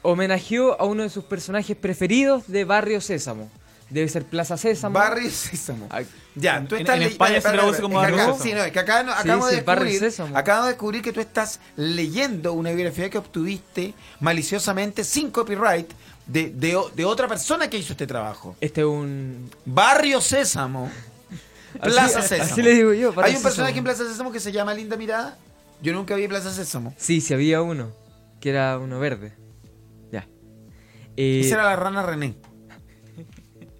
[0.03, 3.51] homenajeó a uno de sus personajes preferidos de Barrio Sésamo.
[3.89, 4.97] Debe ser Plaza Sésamo.
[4.97, 5.87] Barrio Sésamo.
[6.35, 8.43] Ya, tú en- estás en le- España espera, se traduce como Barrio acá- Sésamo.
[8.43, 10.37] Sí, no, es que acá no- Sí, acabo, sí, de descubrir, Sésamo.
[10.37, 15.91] acabo de descubrir que tú estás leyendo una biografía que obtuviste maliciosamente sin copyright
[16.27, 18.55] de, de de otra persona que hizo este trabajo.
[18.61, 19.49] Este es un...
[19.65, 20.89] Barrio Sésamo.
[21.81, 22.51] Plaza Así- Sésamo.
[22.51, 25.37] así le digo yo, Hay un personaje en Plaza Sésamo que se llama Linda Mirada.
[25.81, 26.93] Yo nunca vi Plaza Sésamo.
[26.97, 27.91] Sí, sí había uno,
[28.39, 29.33] que era uno verde.
[30.11, 30.27] Ya.
[31.17, 32.35] Eh, Esa era la rana René.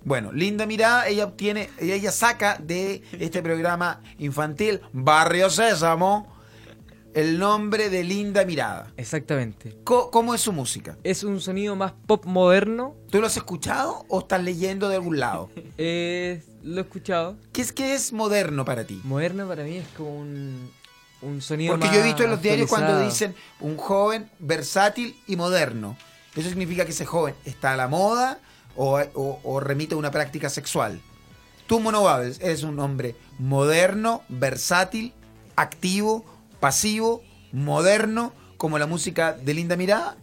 [0.03, 6.41] Bueno, Linda Mirada, ella obtiene, ella, ella saca de este programa infantil Barrio Sésamo
[7.13, 8.91] el nombre de Linda Mirada.
[8.97, 9.77] Exactamente.
[9.83, 10.97] ¿Cómo es su música?
[11.03, 12.95] Es un sonido más pop moderno.
[13.09, 15.49] ¿Tú lo has escuchado o estás leyendo de algún lado?
[15.77, 17.37] Eh, lo he escuchado.
[17.53, 19.01] ¿Qué es que es moderno para ti?
[19.03, 20.69] Moderno para mí es como un,
[21.21, 25.15] un sonido Porque más yo he visto en los diarios cuando dicen un joven versátil
[25.27, 25.97] y moderno.
[26.35, 28.39] Eso significa que ese joven está a la moda
[28.75, 31.01] o, o- o remite a una práctica sexual.
[31.67, 35.13] Tú, Mono Babels, eres un hombre moderno, versátil,
[35.55, 36.25] activo,
[36.59, 40.15] pasivo, moderno, como la música de Linda Mirada.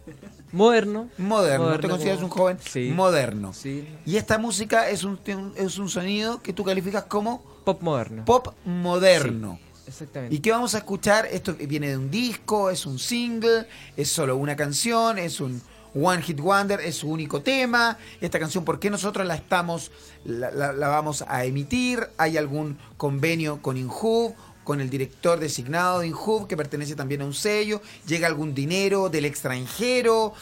[0.51, 1.09] Moderno.
[1.17, 2.91] Moderno, ¿te Moderno, consideras un joven Sí.
[2.95, 3.53] moderno?
[3.53, 3.87] Sí.
[4.05, 5.19] Y esta música es un,
[5.55, 8.25] es un sonido que tú calificas como Pop moderno.
[8.25, 9.59] pop moderno.
[9.85, 10.35] Exactamente.
[10.35, 11.27] ¿Y qué vamos a escuchar?
[11.31, 15.61] Esto viene de un disco, es un single, es solo una canción, es un
[15.93, 17.97] One Hit Wonder, es su único tema.
[18.21, 19.91] Esta canción, ¿por qué nosotros la estamos,
[20.25, 22.07] la, vamos a emitir?
[22.17, 24.35] ¿Hay algún convenio con Inhub?
[24.63, 29.09] con el director designado de Inhub, que pertenece también a un sello, llega algún dinero
[29.09, 30.35] del extranjero.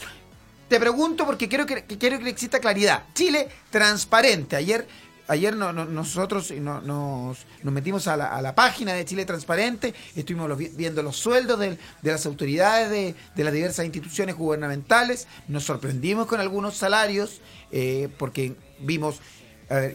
[0.67, 3.05] Te pregunto porque quiero que quiero que exista claridad.
[3.13, 4.57] Chile transparente.
[4.57, 4.85] Ayer,
[5.27, 9.93] ayer no- no- nosotros no- nos, metimos a la, a la página de Chile Transparente,
[10.15, 15.63] estuvimos viendo los sueldos del- de, las autoridades de, de las diversas instituciones gubernamentales, nos
[15.65, 19.19] sorprendimos con algunos salarios eh, porque vimos,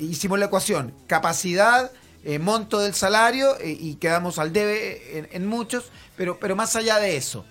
[0.01, 1.91] hicimos la ecuación, capacidad,
[2.25, 6.77] eh, monto del salario eh, y quedamos al debe en, en muchos, pero, pero más
[6.77, 7.45] allá de eso,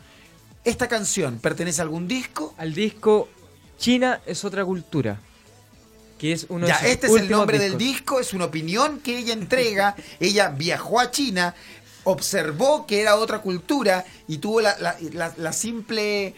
[0.64, 2.54] ¿esta canción pertenece a algún disco?
[2.58, 3.28] Al disco
[3.78, 5.20] China es otra cultura.
[6.22, 9.18] Que es uno Ya, de este es el nombre del disco, es una opinión que
[9.18, 9.96] ella entrega.
[10.20, 11.56] ella viajó a China,
[12.04, 16.36] observó que era otra cultura y tuvo la, la- la- la simple.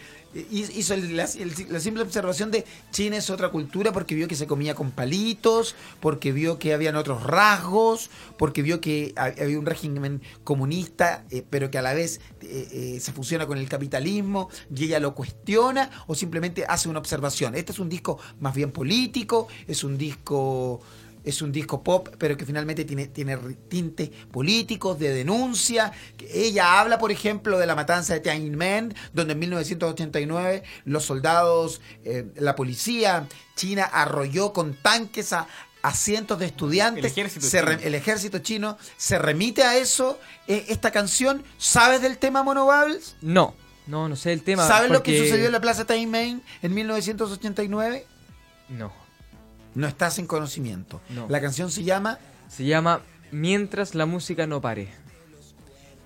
[0.52, 1.28] Hizo la,
[1.69, 5.76] la simple observación de China es otra cultura porque vio que se comía con palitos,
[6.00, 11.43] porque vio que habían otros rasgos, porque vio que ha- había un régimen comunista, eh,
[11.50, 15.13] pero que a la vez eh, eh, se fusiona con el capitalismo y ella lo
[15.13, 17.56] cuestiona o simplemente hace una observación.
[17.56, 20.82] Este es un disco más bien político, es un disco
[21.24, 23.38] es un disco pop, pero que finalmente tiene, tiene
[23.70, 25.92] tintes políticos, de denuncia.
[26.18, 31.82] Que Ella habla, por ejemplo, de la matanza de Tiananmen, donde en 1989 los soldados,
[32.04, 35.48] eh, la policía china arrolló con tanques a,
[35.82, 37.04] a cientos de estudiantes.
[37.04, 37.88] El ejército Se re- chino.
[37.88, 40.20] el ejército chino se remite a eso.
[40.48, 43.16] eh, esta canción, ¿sabes del tema Mono Babbles?
[43.22, 43.54] No,
[43.88, 44.68] no, no sé el tema.
[44.68, 48.06] ¿Sabes lo que sucedió en la Plaza Tiananmen en 1989?
[48.70, 49.03] No.
[49.76, 51.02] No estás en conocimiento.
[51.10, 51.28] No.
[51.30, 54.90] La canción se llama Se llama Mientras la música no pare.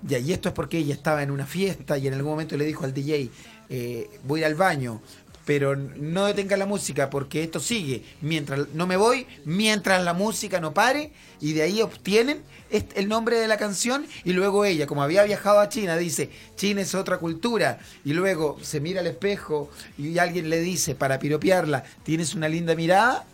[0.02, 2.64] Ya, y esto es porque ella estaba en una fiesta y en algún momento le
[2.64, 3.30] dijo al DJ,
[3.68, 5.02] eh, voy a ir al baño,
[5.44, 8.04] pero no detenga la música porque esto sigue.
[8.20, 13.40] Mientras no me voy, mientras la música no pare, y de ahí obtienen el nombre
[13.40, 17.16] de la canción, y luego ella, como había viajado a China, dice, China es otra
[17.16, 22.48] cultura, y luego se mira al espejo y alguien le dice, para piropearla, ¿tienes una
[22.48, 23.26] linda mirada?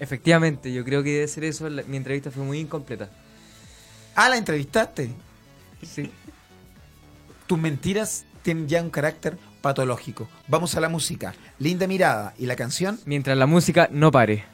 [0.00, 1.68] Efectivamente, yo creo que debe ser eso.
[1.68, 3.08] la- Mi entrevista fue muy incompleta.
[4.16, 5.10] Ah, la entrevistaste.
[5.82, 6.10] Sí.
[7.46, 10.28] Tus mentiras tienen ya un carácter patológico.
[10.48, 11.34] Vamos a la música.
[11.58, 12.34] Linda mirada.
[12.38, 12.98] ¿Y la canción?
[13.04, 14.44] Mientras la música no pare.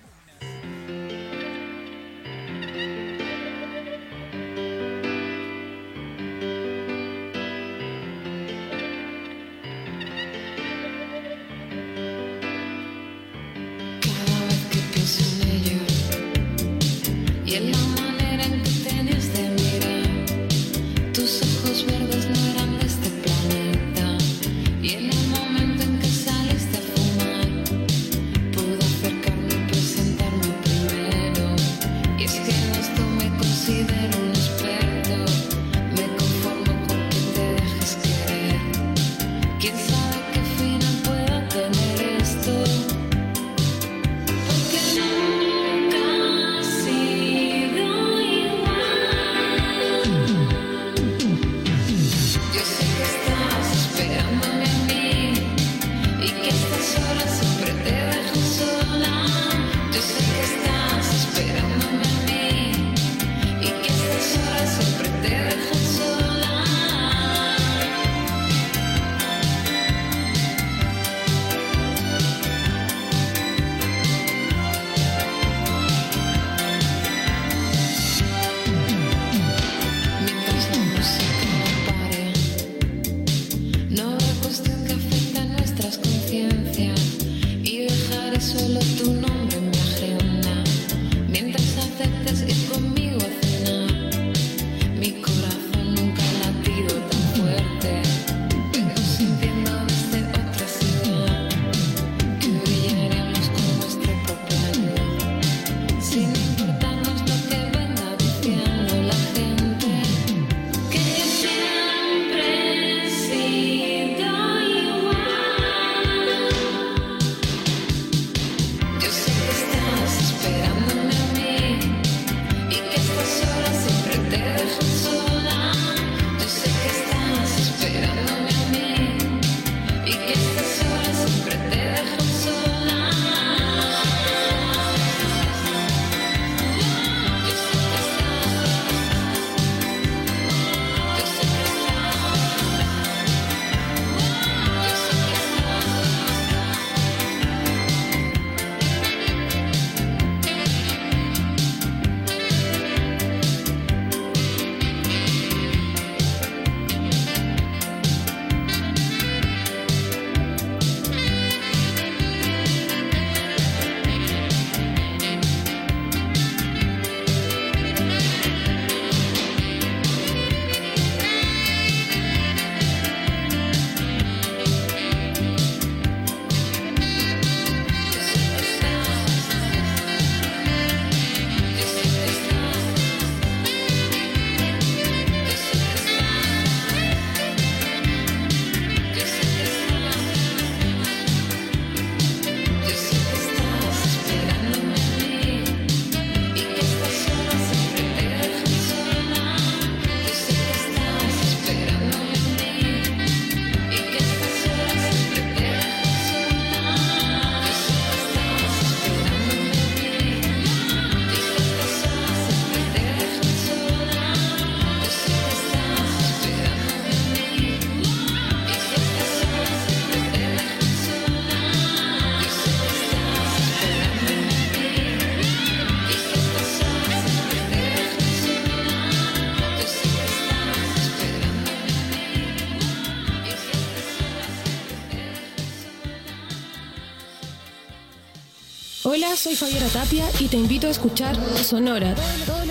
[239.57, 242.15] Soy Fabiana Tapia y te invito a escuchar Sonora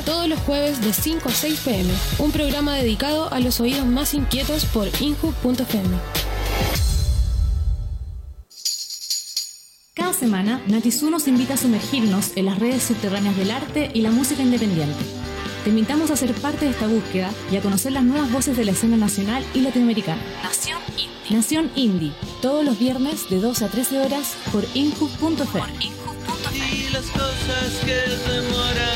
[0.06, 4.13] todos los jueves de 5 a 6 pm, un programa dedicado a los oídos más
[4.13, 5.98] inquietos por inhub.fm.
[9.95, 14.12] Cada semana, Natizú nos invita a sumergirnos en las redes subterráneas del arte y la
[14.12, 15.04] música independiente.
[15.63, 18.65] Te invitamos a ser parte de esta búsqueda y a conocer las nuevas voces de
[18.65, 20.21] la escena nacional y latinoamericana.
[20.43, 21.36] Nación Indie.
[21.36, 22.12] Nación Indie,
[22.43, 25.94] todos los viernes de 12 a 13 horas por inhub.fm.
[27.47, 28.94] cosas que demoran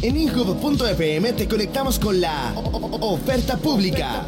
[0.00, 2.52] En Inhub.fm te conectamos con la
[3.00, 4.26] oferta pública.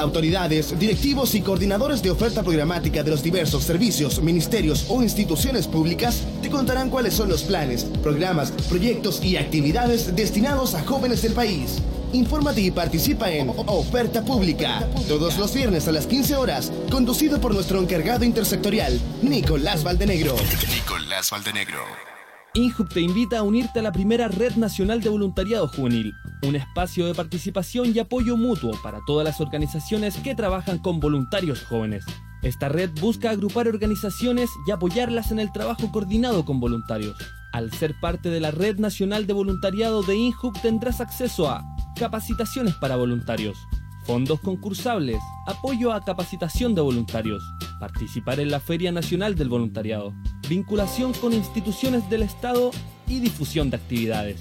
[0.00, 6.22] Autoridades, directivos y coordinadores de oferta programática de los diversos servicios, ministerios o instituciones públicas
[6.42, 11.76] te contarán cuáles son los planes, programas, proyectos y actividades destinados a jóvenes del país.
[12.12, 17.54] Infórmate y participa en Oferta Pública, todos los viernes a las 15 horas, conducido por
[17.54, 20.34] nuestro encargado intersectorial, Nicolás Valdenegro.
[20.74, 22.15] Nicolás Valdenegro.
[22.56, 27.04] INJUB te invita a unirte a la primera Red Nacional de Voluntariado Juvenil, un espacio
[27.04, 32.06] de participación y apoyo mutuo para todas las organizaciones que trabajan con voluntarios jóvenes.
[32.42, 37.18] Esta red busca agrupar organizaciones y apoyarlas en el trabajo coordinado con voluntarios.
[37.52, 41.62] Al ser parte de la Red Nacional de Voluntariado de INJUB tendrás acceso a
[41.94, 43.58] capacitaciones para voluntarios,
[44.06, 47.42] fondos concursables, apoyo a capacitación de voluntarios,
[47.80, 50.14] participar en la Feria Nacional del Voluntariado,
[50.48, 52.70] vinculación con instituciones del Estado
[53.08, 54.40] y difusión de actividades.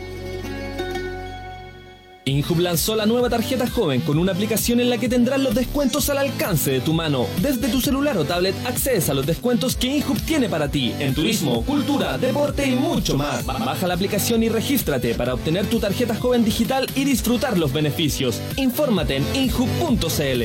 [2.25, 6.09] Inhub lanzó la nueva tarjeta joven con una aplicación en la que tendrás los descuentos
[6.09, 7.27] al alcance de tu mano.
[7.41, 11.13] Desde tu celular o tablet accedes a los descuentos que Inhub tiene para ti en
[11.13, 13.45] turismo, cultura, deporte y mucho más.
[13.45, 17.73] Ba- Baja la aplicación y regístrate para obtener tu tarjeta joven digital y disfrutar los
[17.73, 18.39] beneficios.
[18.55, 20.43] Infórmate en inhub.cl.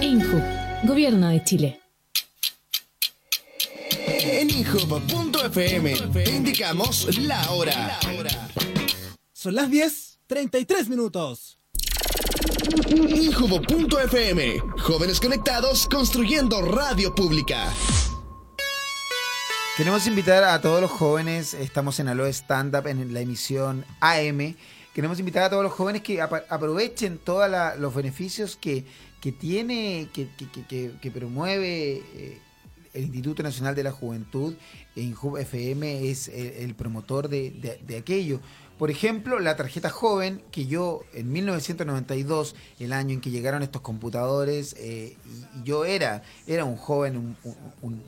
[0.00, 0.42] INJUB,
[0.84, 1.80] Gobierno de Chile.
[4.06, 7.98] En Inhub.fm te indicamos la hora.
[9.40, 11.58] Son las 10, 33 minutos.
[13.08, 14.58] Injubo.fm.
[14.82, 17.72] Jóvenes conectados construyendo radio pública.
[19.78, 24.56] Queremos invitar a todos los jóvenes, estamos en Aloe Stand Up en la emisión AM.
[24.94, 28.84] Queremos invitar a todos los jóvenes que aprovechen todos los beneficios que,
[29.22, 32.38] que tiene, que, que- que- que- que promueve eh,
[32.92, 34.52] el Instituto Nacional de la Juventud.
[34.96, 38.38] Inhub FM es el, el promotor de, de- de aquello.
[38.80, 43.82] Por ejemplo, la tarjeta joven, que yo en 1992, el año en que llegaron estos
[43.82, 45.18] computadores, eh,
[45.62, 47.36] yo era, era un joven,
[47.82, 48.02] un,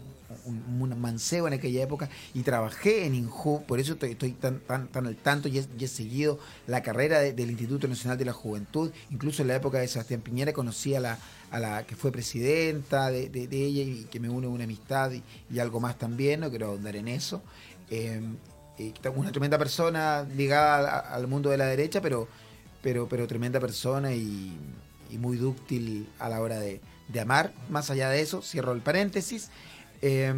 [0.98, 5.16] mancebo en aquella época y trabajé en INJU, por eso estoy, tan, tan, tan al
[5.16, 9.48] tanto y he, seguido la carrera de- del Instituto Nacional de la Juventud, incluso en
[9.48, 11.18] la época de Sebastián Piñera conocí a la,
[11.50, 15.80] a la que fue presidenta de, ella y que me une una amistad y, algo
[15.80, 17.42] más también, no quiero ahondar en eso.
[17.90, 18.22] Eh,
[19.14, 22.28] una tremenda persona ligada al mundo de la derecha, pero,
[22.82, 24.56] pero, pero tremenda persona y,
[25.10, 27.52] y muy dúctil a la hora de, de amar.
[27.70, 29.50] Más allá de eso, cierro el paréntesis.
[30.00, 30.32] Eh,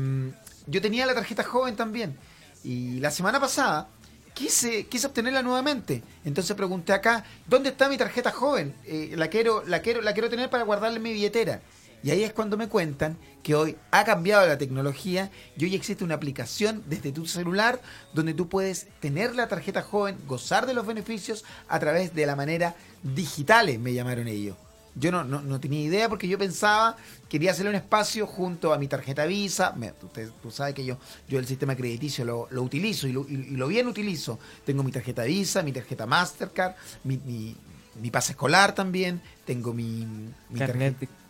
[0.66, 2.16] yo tenía la tarjeta joven también.
[2.62, 3.88] Y la semana pasada
[4.34, 6.02] quise, quise obtenerla nuevamente.
[6.24, 8.74] Entonces pregunté acá, ¿dónde está mi tarjeta joven?
[8.84, 11.60] Eh, la, quiero, la, quiero, la quiero tener para guardarla en mi billetera.
[12.04, 16.04] Y ahí es cuando me cuentan que hoy ha cambiado la tecnología y hoy existe
[16.04, 17.80] una aplicación desde tu celular
[18.12, 22.36] donde tú puedes tener la tarjeta joven, gozar de los beneficios a través de la
[22.36, 24.54] manera digitales, me llamaron ellos.
[24.96, 26.96] Yo no, no, no tenía idea porque yo pensaba,
[27.30, 29.72] quería hacerle un espacio junto a mi tarjeta Visa.
[29.72, 33.22] Me- usted, tú sabes que yo, yo el sistema crediticio lo, lo utilizo y lo,
[33.28, 34.38] y- y lo bien utilizo.
[34.66, 37.56] Tengo mi tarjeta Visa, mi tarjeta Mastercard, mi, mi,
[38.00, 40.06] mi pase escolar también, tengo mi,
[40.50, 41.23] mi tarjeta-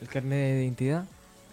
[0.00, 1.04] el carnet de identidad.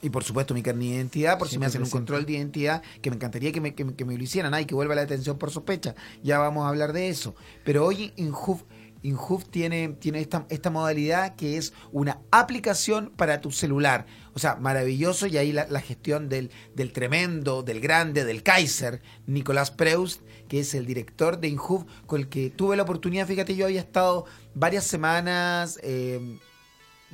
[0.01, 2.81] y por supuesto mi carnet de identidad, por si me hacen un control de identidad,
[3.01, 5.01] que me encantaría que me, que me- que me lo hicieran, ay, que vuelva la
[5.01, 5.95] detención por sospecha.
[6.23, 7.35] Ya vamos a hablar de eso.
[7.63, 8.63] Pero hoy Inhuf,
[9.01, 14.05] Inhuf tiene, tiene esta, esta modalidad que es una aplicación para tu celular.
[14.33, 19.01] O sea, maravilloso y ahí la, la gestión del, del tremendo, del grande, del Kaiser,
[19.25, 23.55] Nicolás Preust, que es el director de Inhuf, con el que tuve la oportunidad, fíjate,
[23.55, 25.79] yo había estado varias semanas...
[25.81, 26.39] eh,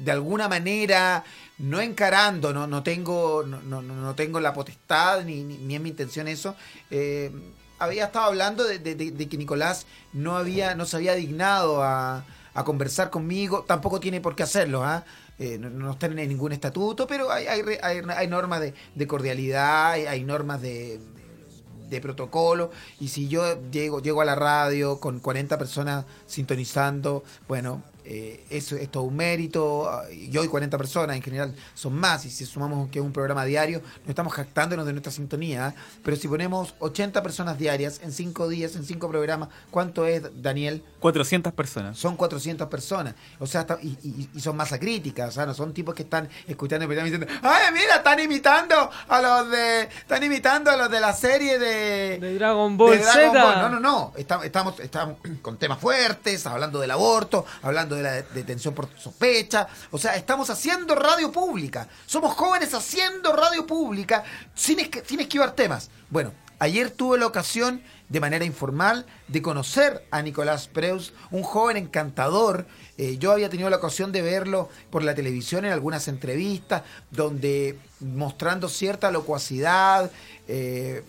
[0.03, 1.23] de alguna manera,
[1.57, 5.89] no encarando, no, no tengo, no, no, no tengo la potestad, ni, ni, es mi
[5.89, 6.55] intención eso.
[6.91, 7.31] eh,
[7.79, 8.81] había estado hablando de,
[9.29, 14.35] que Nicolás no había, no se había dignado a, a conversar conmigo, tampoco tiene por
[14.35, 15.05] qué hacerlo, ¿ah?
[15.37, 19.07] eh, no, no están en ningún estatuto, pero hay, hay, hay- hay normas de, de
[19.07, 20.99] cordialidad, hay, hay normas de,
[21.89, 22.71] de protocolo.
[22.99, 28.73] Y si yo llego, llego a la radio con 40 personas sintonizando, bueno, eh, es
[28.89, 29.87] todo un mérito.
[29.87, 32.25] ah, y Yo y 40 personas en general son más.
[32.25, 35.69] Y si sumamos que es un programa diario, no estamos jactándonos de nuestra sintonía.
[35.69, 35.73] ¿eh?
[36.03, 40.83] Pero si ponemos 80 personas diarias en 5 días, en 5 programas, ¿cuánto es, Daniel?
[40.99, 41.97] 400 personas.
[41.97, 43.15] Son 400 personas.
[43.39, 45.29] O sea, está- y, y- y son masa críticas.
[45.29, 47.95] O sea, no son tipos que están escuchando y diciendo, ¡ay, mira!
[47.97, 49.83] Están imitando a los de.
[49.83, 52.17] Están imitando a los de la serie de.
[52.19, 53.43] De Dragon Ball de Dragon Z.
[53.43, 53.61] Ball.
[53.61, 54.13] No, no, no.
[54.17, 58.89] Está- estamos, estamos con temas fuertes, hablando del aborto, hablando de la de- detención por
[58.97, 59.67] sospecha.
[59.91, 61.87] O sea, estamos haciendo radio pública.
[62.05, 65.89] Somos jóvenes haciendo radio pública sin, esqui- sin esquivar temas.
[66.09, 71.77] Bueno, ayer tuve la ocasión, de manera informal, de conocer a Nicolás Preus, un joven
[71.77, 72.65] encantador.
[72.97, 77.77] Eh, yo había tenido la ocasión de verlo por la televisión en algunas entrevistas, donde
[77.99, 80.11] mostrando cierta locuacidad,
[80.47, 81.03] eh,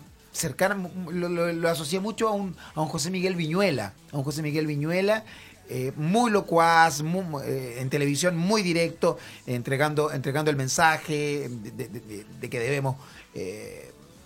[1.10, 5.24] lo, asocié mucho a un, a un José Miguel Viñuela, a un José Miguel Viñuela,
[5.72, 12.58] eh, muy locuaz, muy, eh, en televisión muy directo, entregando, entregando el mensaje de, que
[12.58, 12.96] debemos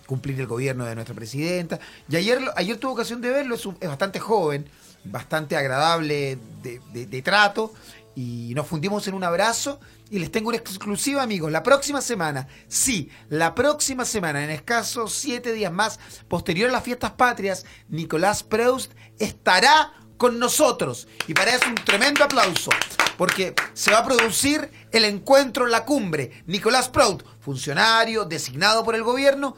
[0.05, 1.79] cumplir el gobierno de nuestra presidenta.
[2.09, 4.69] Y ayer, ayer tuve ocasión de verlo, es, bastante joven,
[5.03, 7.73] bastante agradable de, trato,
[8.15, 9.79] y nos fundimos en un abrazo.
[10.11, 11.51] Y les tengo una exclusiva, amigos.
[11.51, 16.83] La próxima semana, sí, la próxima semana, en escasos siete días más, posterior a las
[16.83, 21.07] fiestas patrias, Nicolás Preust estará con nosotros.
[21.27, 22.69] Y para eso un tremendo aplauso,
[23.17, 26.43] porque se va a producir el encuentro La Cumbre.
[26.45, 29.55] Nicolás Prout, funcionario designado por el gobierno,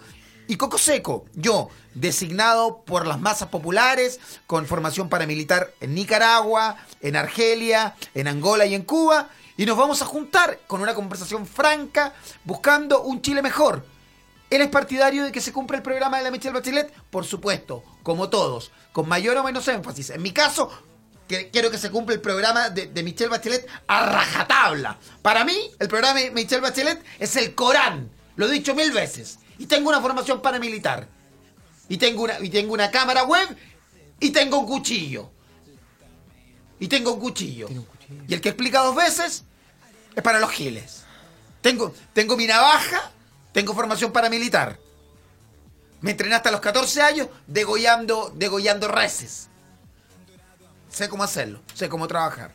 [0.47, 7.15] y Coco Seco, yo, designado por las masas populares, con formación paramilitar en Nicaragua, en
[7.15, 12.13] Argelia, en Angola y en Cuba, y nos vamos a juntar con una conversación franca,
[12.43, 13.85] buscando un Chile mejor.
[14.49, 16.93] ¿Él es partidario de que se cumpra el programa de la Michelle Bachelet?
[17.09, 20.11] Por supuesto, como todos, con mayor o menos énfasis.
[20.11, 20.71] En mi caso,
[21.27, 24.97] que- quiero que se cumpla el programa de, de Michelle Bachelet a rajatabla.
[25.21, 28.09] Para mí, el programa de Michelle Bachelet es el Corán.
[28.37, 29.39] Lo he dicho mil veces.
[29.57, 31.07] Y tengo una formación paramilitar.
[31.89, 33.55] Y tengo una, y tengo una cámara web.
[34.19, 35.29] Y tengo un cuchillo.
[36.79, 37.67] Y tengo un cuchillo.
[38.27, 39.43] Y el que explica dos veces
[40.15, 41.03] es para los giles.
[41.61, 43.11] Tengo, tengo mi navaja,
[43.51, 44.79] tengo formación paramilitar.
[46.01, 49.49] Me entrené hasta los 14 años degollando, degollando reses.
[50.89, 52.53] Sé cómo hacerlo, sé cómo trabajar.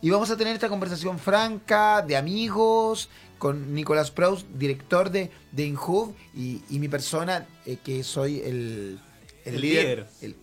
[0.00, 5.64] Y vamos a tener esta conversación franca, de amigos, con Nicolás Proust, director de, de
[5.66, 9.00] Inhub, y, y mi persona, eh, que soy el,
[9.44, 10.06] El líder.
[10.22, 10.36] el-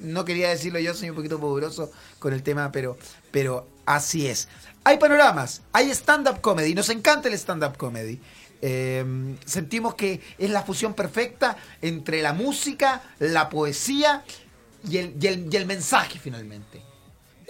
[0.00, 2.96] no quería decirlo yo, soy un poquito poderoso con el tema, pero,
[3.30, 4.48] pero así es.
[4.82, 8.18] Hay panoramas, hay stand-up comedy, nos encanta el stand-up comedy.
[8.62, 9.04] Eh,
[9.44, 14.24] sentimos que es la fusión perfecta entre la música, la poesía
[14.88, 16.82] y el, y el- y el mensaje finalmente.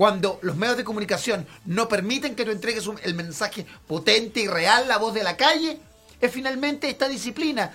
[0.01, 4.49] Cuando los medios de comunicación no permiten que tú entregues un- el mensaje potente y
[4.49, 5.79] real, la voz de la calle,
[6.23, 7.71] es finalmente esta disciplina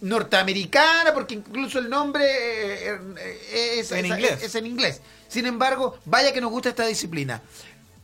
[0.00, 4.42] norteamericana, porque incluso el nombre eh, eh, es, En es- inglés.
[4.42, 5.00] es en inglés.
[5.28, 7.40] Sin embargo, vaya que nos gusta esta disciplina.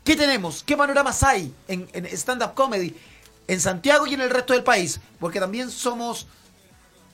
[0.05, 0.63] ¿Qué tenemos?
[0.63, 2.95] ¿Qué panoramas hay en, en stand-up comedy
[3.49, 5.01] en Santiago y en el resto del país?
[5.19, 6.29] Porque también somos...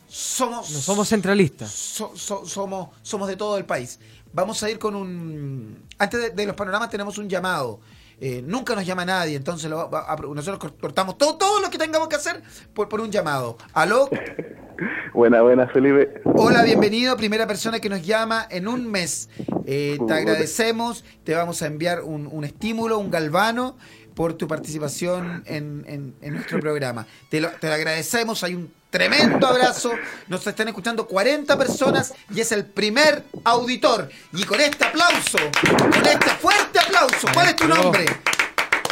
[0.07, 0.69] Somos...
[0.71, 1.71] No somos centralistas.
[1.73, 3.99] So- so- somos, somos de todo el país.
[4.33, 5.85] Vamos a ir con un...
[5.99, 7.81] Antes de, de los panoramas tenemos un llamado.
[8.21, 11.71] Eh, nunca nos llama nadie, entonces lo va- a- nosotros cor- cortamos todo, todo lo
[11.71, 12.41] que tengamos que hacer
[12.73, 13.59] por, por un llamado.
[13.73, 14.09] ¿Aló?
[15.13, 16.23] Buena, buena, Felipe.
[16.25, 19.29] Hola, bienvenido, primera persona que nos llama en un mes.
[19.67, 23.77] Eh, te agradecemos, te vamos a enviar un, un estímulo, un galvano
[24.15, 27.07] por tu participación en, en- en nuestro programa.
[27.29, 29.93] Te lo, te lo agradecemos, hay un tremendo abrazo,
[30.29, 34.11] nos están escuchando 40 personas y es el primer auditor.
[34.35, 35.39] Y con este aplauso,
[35.79, 38.05] con este fuerte aplauso, ¿cuál es tu nombre?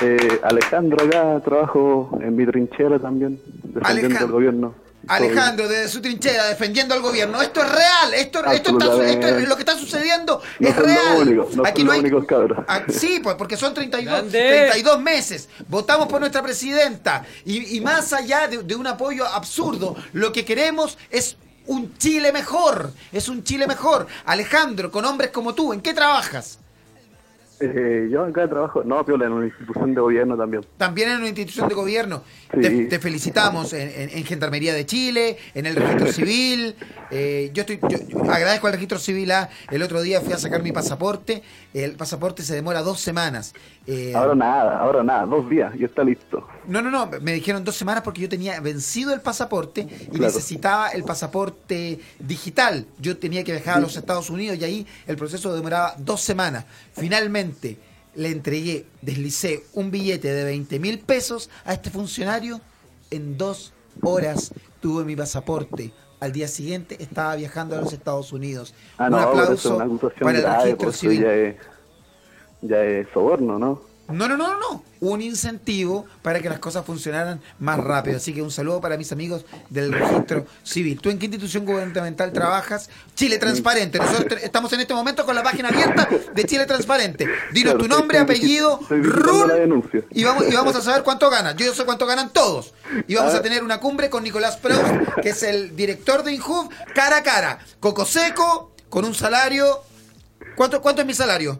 [0.01, 4.25] Eh, Alejandro acá, trabajo en mi trinchera también, defendiendo Alejandro.
[4.25, 4.75] el gobierno.
[5.09, 7.41] Alejandro, desde su trinchera, defendiendo al gobierno.
[7.43, 10.77] Esto es real, esto, esto, está, su- esto es- lo que está sucediendo No es
[10.77, 10.99] real.
[11.19, 12.25] los únicos, no Aquí no hay, únicos.
[12.69, 14.49] Ah, sí, pues porque son 32, Grande.
[14.69, 15.49] 32 meses.
[15.69, 17.25] Votamos por nuestra presidenta.
[17.45, 21.37] Y, y más allá de, de un apoyo absurdo, lo que queremos es
[21.67, 22.93] un Chile mejor.
[23.13, 24.07] Es un Chile mejor.
[24.27, 26.59] Alejandro, con hombres como tú, ¿en qué trabajas?
[27.61, 30.65] Eh, yo acá trabajo, no, piola, en una institución de gobierno también.
[30.79, 32.23] También en una institución de gobierno.
[32.55, 32.61] Sí.
[32.61, 36.75] Te, te felicitamos en, en- en Gendarmería de Chile, en el registro civil.
[37.11, 39.31] Eh, yo, estoy, yo, yo agradezco al registro civil.
[39.33, 41.43] ah, El otro día fui a sacar mi pasaporte.
[41.73, 43.55] El pasaporte se demora dos semanas.
[43.87, 46.45] Eh, Ahora nada, ahora nada, dos días y está listo.
[46.67, 50.25] No, no, no, me dijeron dos semanas porque yo tenía vencido el pasaporte y Claro.
[50.25, 52.87] necesitaba el pasaporte digital.
[52.99, 56.65] Yo tenía que viajar a los Estados Unidos y ahí el proceso demoraba dos semanas.
[56.93, 57.79] Finalmente
[58.17, 62.61] le entregué, deslicé un billete de 20 mil pesos a este funcionario.
[63.13, 65.93] En dos horas tuve mi pasaporte.
[66.21, 68.75] Al día siguiente estaba viajando a los Estados Unidos.
[68.99, 70.99] Ah, un no, pero eso es aplauso una acusación para el grave, registro por eso
[70.99, 71.21] civil.
[71.23, 71.57] ya es,
[72.63, 73.90] ya es soborno, ¿no?
[74.13, 74.85] No, no, no, no.
[75.01, 78.19] Un incentivo para que las cosas funcionaran más rápido.
[78.19, 81.01] Así que un saludo para mis amigos del registro civil.
[81.01, 82.91] ¿Tú en qué institución gubernamental trabajas?
[83.15, 83.99] Chile Transparente.
[83.99, 87.27] Nosotros estamos en este momento con la página abierta de Chile Transparente.
[87.53, 90.03] Dinos tu nombre, apellido, denuncia.
[90.11, 91.57] y vamos, y vamos a saber cuánto ganan.
[91.57, 92.75] Yo sé cuánto ganan todos.
[93.07, 93.39] Y vamos Ah.
[93.39, 94.85] a tener una cumbre con Nicolás Proust,
[95.23, 97.59] que es el director de Injuv, cara a cara.
[97.81, 99.81] Coco seco, con un salario.
[100.57, 101.59] ¿Cuánto, cuánto es mi salario?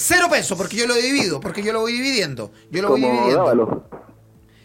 [0.00, 2.52] Cero pesos, porque yo lo he dividido, porque yo lo voy dividiendo.
[2.70, 3.84] Yo lo voy dividiendo.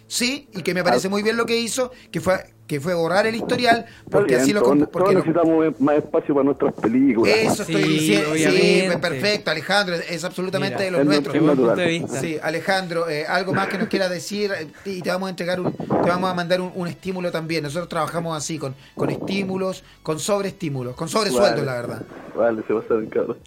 [0.05, 3.25] Sí, y que me parece muy bien lo que hizo, que fue que fue borrar
[3.27, 4.63] el historial, porque así lo...
[4.63, 7.35] porque todos lo- necesitamos más espacio para nuestras películas.
[7.35, 8.33] eso estoy Sí, diciendo.
[8.35, 8.97] Sí, obviamente.
[8.99, 11.41] perfecto, Alejandro, es absolutamente Mira, de los es nuestros.
[11.43, 11.77] natural.
[11.77, 12.21] de vista.
[12.21, 15.59] Sí, Alejandro, eh, algo más que nos quieras decir eh, y te vamos a entregar
[15.59, 17.63] un, te vamos a mandar un, un estímulo también.
[17.63, 21.65] Nosotros trabajamos así, con, con estímulos, con sobreestímulos, con sobresueldos, Vale.
[21.65, 22.01] la verdad.
[22.35, 23.37] Vale, se va a hacer cabrón.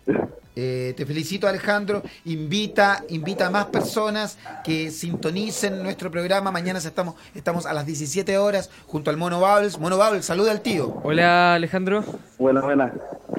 [0.58, 6.50] Eh, te felicito Alejandro, invita, invita a más personas que sintonicen nuestro programa.
[6.50, 9.78] Mañana estamos, estamos a las 17 horas junto al Mono Bubbles.
[9.78, 11.00] Mono Bubbles, saluda al tío.
[11.02, 12.04] Hola Alejandro.
[12.38, 12.92] Buena, buena.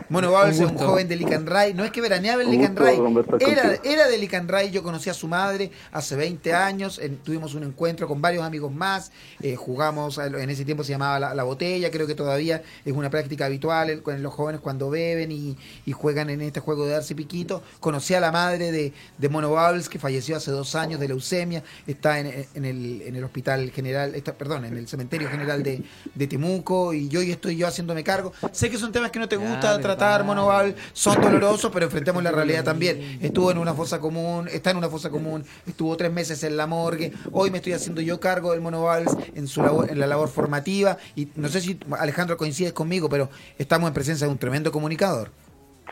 [0.09, 1.74] Mono Bubbles Un es un joven de Licanray.
[1.74, 2.97] No es que veraneaba en Licanray.
[3.39, 4.72] Era, era de Licanray.
[4.72, 6.97] Yo conocí a su madre hace 20 años.
[6.99, 9.11] en- tuvimos un encuentro con varios amigos más.
[9.41, 11.91] eh, jugamos, a- en ese tiempo se llamaba la, la botella.
[11.91, 16.30] Creo que todavía es una práctica habitual en los jóvenes cuando beben y, y juegan
[16.30, 17.61] en este juego de darse piquito.
[17.82, 21.63] Conocí a la madre de, de Mono Bubbles, que falleció hace dos años de leucemia.
[21.86, 25.84] Está en, en el, en el hospital general, está, perdón, en el cementerio general de,
[26.16, 26.93] de Temuco.
[26.93, 28.34] Y yo hoy estoy yo haciéndome cargo.
[28.51, 30.24] Sé que son temas que no te gusta tratar, para.
[30.24, 33.20] Mono Bubbles, son dolorosos, pero enfrentemos la realidad también.
[33.22, 36.68] Estuvo en una fosa común, está en una fosa común, estuvo tres meses en la
[36.68, 37.14] morgue.
[37.32, 40.30] Hoy me estoy haciendo yo cargo del Mono Bubbles en, su labor, en la labor
[40.30, 40.97] formativa.
[41.16, 45.32] Y no sé si Alejandro coincides conmigo, pero estamos en presencia de un tremendo comunicador.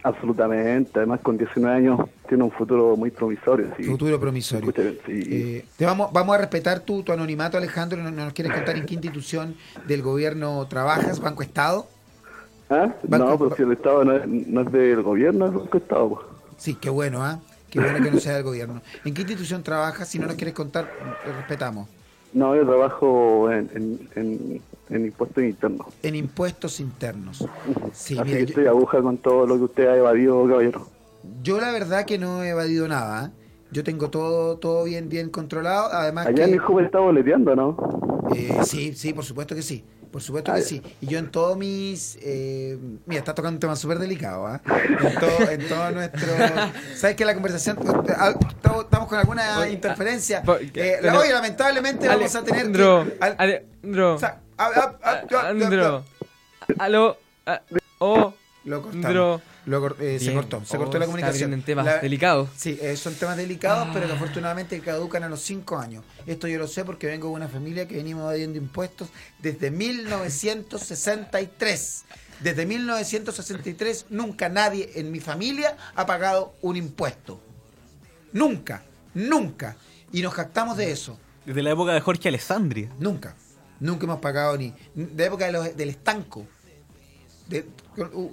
[0.05, 0.91] Absolutamente.
[0.99, 1.99] Además, con 19 años
[2.29, 3.67] tiene un futuro muy promisorio.
[3.75, 3.83] Sí.
[3.85, 4.69] Futuro promisorio.
[4.69, 5.29] Escucha bien, sí.
[5.35, 8.01] Eh, te vamos, vamos a respetar tu, tu anonimato, Alejandro.
[8.03, 9.55] ¿No, no nos quieres contar en qué institución
[9.87, 11.19] del gobierno trabajas?
[11.19, 11.87] ¿Banco Estado?
[12.69, 12.93] ¿Ah?
[13.03, 16.09] Banco- No, pero si el Estado no es, no es del gobierno, es del Estado.
[16.09, 16.21] pues.
[16.57, 17.39] Sí, qué bueno, ¿ah?
[17.69, 18.81] Qué bueno que no sea del gobierno.
[19.03, 20.07] ¿En qué institución trabajas?
[20.07, 20.89] Si no nos quieres contar,
[21.25, 21.89] te respetamos.
[22.35, 25.87] No, yo trabajo en, en, en, en impuestos internos.
[26.03, 27.37] En impuestos internos.
[27.93, 30.85] Sí, Así mira, que yo- estoy aguja con todo lo que usted ha evadido, caballero.
[31.41, 33.27] Yo la verdad que no he evadido nada.
[33.27, 33.29] ¿eh?
[33.71, 35.87] Yo tengo todo todo bien bien controlado.
[35.93, 37.77] Además Allá que el joven está boleteando, ¿no?
[38.35, 39.83] eh, sí, sí, por supuesto que sí.
[40.15, 40.81] Por supuesto Ah, que sí.
[41.01, 42.17] Y yo en todos mis...
[42.21, 44.61] eh, mira, está tocando un tema súper delicado, ¿ah?
[44.65, 46.27] En todo, en todo nuestro...
[46.95, 47.77] ¿Sabes que la conversación...
[48.17, 48.33] ah,
[48.79, 50.41] Estamos con alguna Oye, interferencia.
[50.73, 52.61] Eh, pero- oye, lamentablemente vamos a tener.
[52.61, 53.07] Alejandro.
[53.19, 54.15] al- Alejandro.
[54.15, 56.05] o ah, ah, ah, ah, ah, Alejandro.
[56.79, 57.17] Aló.
[57.45, 57.61] ah,
[57.99, 58.33] Oh.
[58.63, 59.41] Lo cortamos.
[59.65, 61.51] Lo eh, se cortó, se Oh, cortó la comunicación.
[61.53, 62.49] en temas La- delicados.
[62.55, 64.15] Sí, eh, son temas delicados, pero que Ah.
[64.15, 66.03] afortunadamente caducan a los 5 años.
[66.27, 69.09] Esto yo lo sé porque vengo de una familia que venimos evadiendo impuestos
[69.39, 72.03] desde 1963.
[72.41, 77.39] Desde 1963 nunca nadie en mi familia ha pagado un impuesto.
[78.33, 79.77] Nunca, nunca.
[80.11, 81.17] Y nos jactamos de eso.
[81.45, 82.91] Desde la época de Jorge Alessandria.
[82.99, 83.35] Nunca.
[83.79, 84.73] Nunca hemos pagado ni.
[84.93, 86.45] De época de los- del estanco.
[87.47, 87.65] De-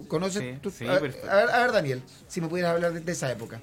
[0.08, 0.42] ¿Conoces?
[0.42, 0.70] Sí, tú?
[0.70, 3.30] sí, a, ver, a ver, a ver, Daniel, si me pudieras hablar de, de esa
[3.30, 3.60] época.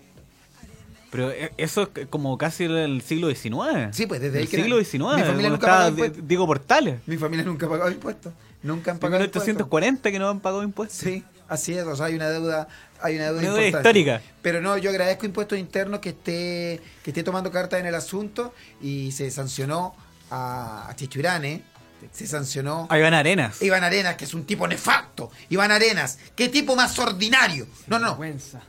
[1.12, 3.90] Pero eh, eso es como casi el siglo XIX.
[3.92, 5.16] Sí, pues, desde ahí el que siglo XIX.
[5.18, 6.28] mi familia nunca pagó impuestos.
[6.28, 7.00] Diego Portales.
[7.08, 8.34] Mi familia nunca ha pagado impuestos.
[8.62, 9.48] Nunca han pagado impuestos.
[9.48, 11.00] 1840 que no han pagado impuestos.
[11.00, 11.86] Sí, así es.
[11.86, 12.68] O sea, hay una deuda,
[13.02, 14.22] hay una deuda, deuda histórica.
[14.42, 18.54] Pero no, yo agradezco Impuestos Internos que esté, que esté tomando carta en el asunto
[18.82, 19.96] y se sancionó
[20.30, 21.64] a, a Chichurane,
[22.12, 23.62] se sancionó A Iván Arenas.
[23.62, 25.32] Iván Arenas, que es un tipo nefasto.
[25.50, 27.68] Iván Arenas, qué tipo más ordinario.
[27.88, 28.62] No, no, Vergüenza.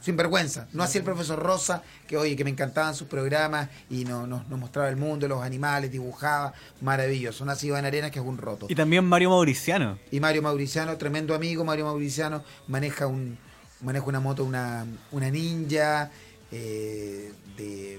[0.00, 0.68] sin vergüenza.
[0.72, 4.44] No así el profesor Rosa, que oye, que me encantaban sus programas y no, no-
[4.48, 7.44] nos mostraba el mundo, los animales, dibujaba, maravilloso.
[7.44, 8.66] No así Iván Arenas, que es un roto.
[8.68, 9.98] Y también Mario Mauriciano.
[10.12, 13.36] Y Mario Mauriciano, tremendo amigo, Mario Mauriciano maneja un,
[13.80, 16.10] manejo una moto, una, una ninja,
[16.52, 17.98] eh, de...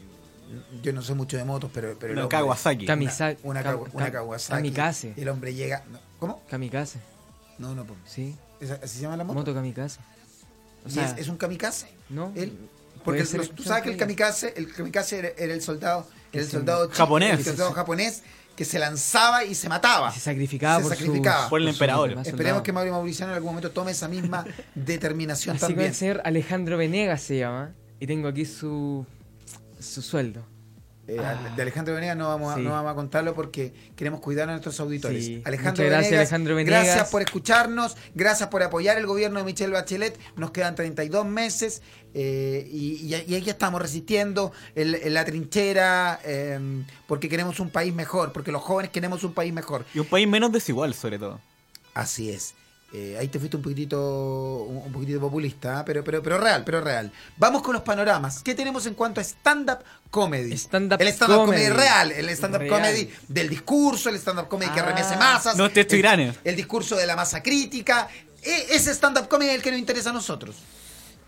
[0.82, 1.96] Yo no sé mucho de motos, pero...
[2.00, 2.86] pero Una hombre- Kawasaki.
[2.86, 3.64] Una, Kamisa- una,
[4.12, 4.50] Kawasaki.
[4.56, 5.14] Kamikaze.
[5.18, 5.84] El hombre llega...
[5.92, 6.42] no, ¿Cómo?
[6.50, 7.00] Kamikaze.
[7.60, 8.36] No, no, pues, Sí.
[8.62, 9.40] ¿esa- ¿así se llama la moto?
[9.40, 10.00] Moto kamikaze.
[10.86, 11.88] O ¿Y sea, es, es un kamikaze?
[12.10, 12.32] ¿no?
[12.36, 12.58] Él,
[13.04, 16.42] porque los- que tú sabes que el kamikaze, el kamikaze era, era el soldado, era
[16.44, 16.56] el Sí.
[16.56, 17.40] soldado chi- Japonés.
[17.40, 18.24] el soldado japonés
[18.56, 20.12] que se lanzaba y se mataba.
[20.12, 21.42] se sacrificaba Se por sacrificaba.
[21.42, 22.12] sus- Por el emperador.
[22.26, 24.46] Esperemos que Mauro Mauriciano en algún momento tome esa misma
[24.76, 25.90] determinación Así que también.
[25.90, 27.74] el señor Alejandro Venegas se llama.
[28.00, 29.06] Y tengo aquí su,
[29.80, 30.46] su sueldo.
[31.10, 31.22] Eh,
[31.56, 32.64] de Alejandro Venegas no vamos, a, Sí.
[32.64, 35.24] no vamos a contarlo porque queremos cuidar a nuestros auditores.
[35.26, 35.42] Sí.
[35.46, 36.84] Alejandro, Muchas gracias, Venegas, Alejandro Venegas.
[36.86, 40.20] Gracias por escucharnos, gracias por apoyar el gobierno de Michelle Bachelet.
[40.36, 41.82] Nos quedan 32 meses
[42.14, 46.60] eh, y, y- y aquí estamos resistiendo en, en la trinchera eh,
[47.08, 49.86] porque queremos un país mejor, porque los jóvenes queremos un país mejor.
[49.94, 51.40] Y un país menos desigual, sobre todo.
[51.94, 52.54] Así es.
[52.94, 55.84] Eh, ahí te fuiste un poquitito, un poquitito populista, ¿eh?
[55.86, 57.12] pero, pero, pero real, pero real.
[57.36, 58.42] Vamos con los panoramas.
[58.42, 59.80] ¿Qué tenemos en cuanto a stand-up
[60.10, 60.54] comedy?
[60.56, 61.64] Stand-up el stand-up comedy.
[61.68, 61.78] comedy.
[61.82, 64.86] real, el stand-up comedy del discurso, el stand-up comedy que Ah.
[64.86, 65.58] remece masas.
[65.58, 68.08] No te estoy el, el discurso de la masa crítica.
[68.42, 70.56] E- ese stand-up comedy es el que nos interesa a nosotros.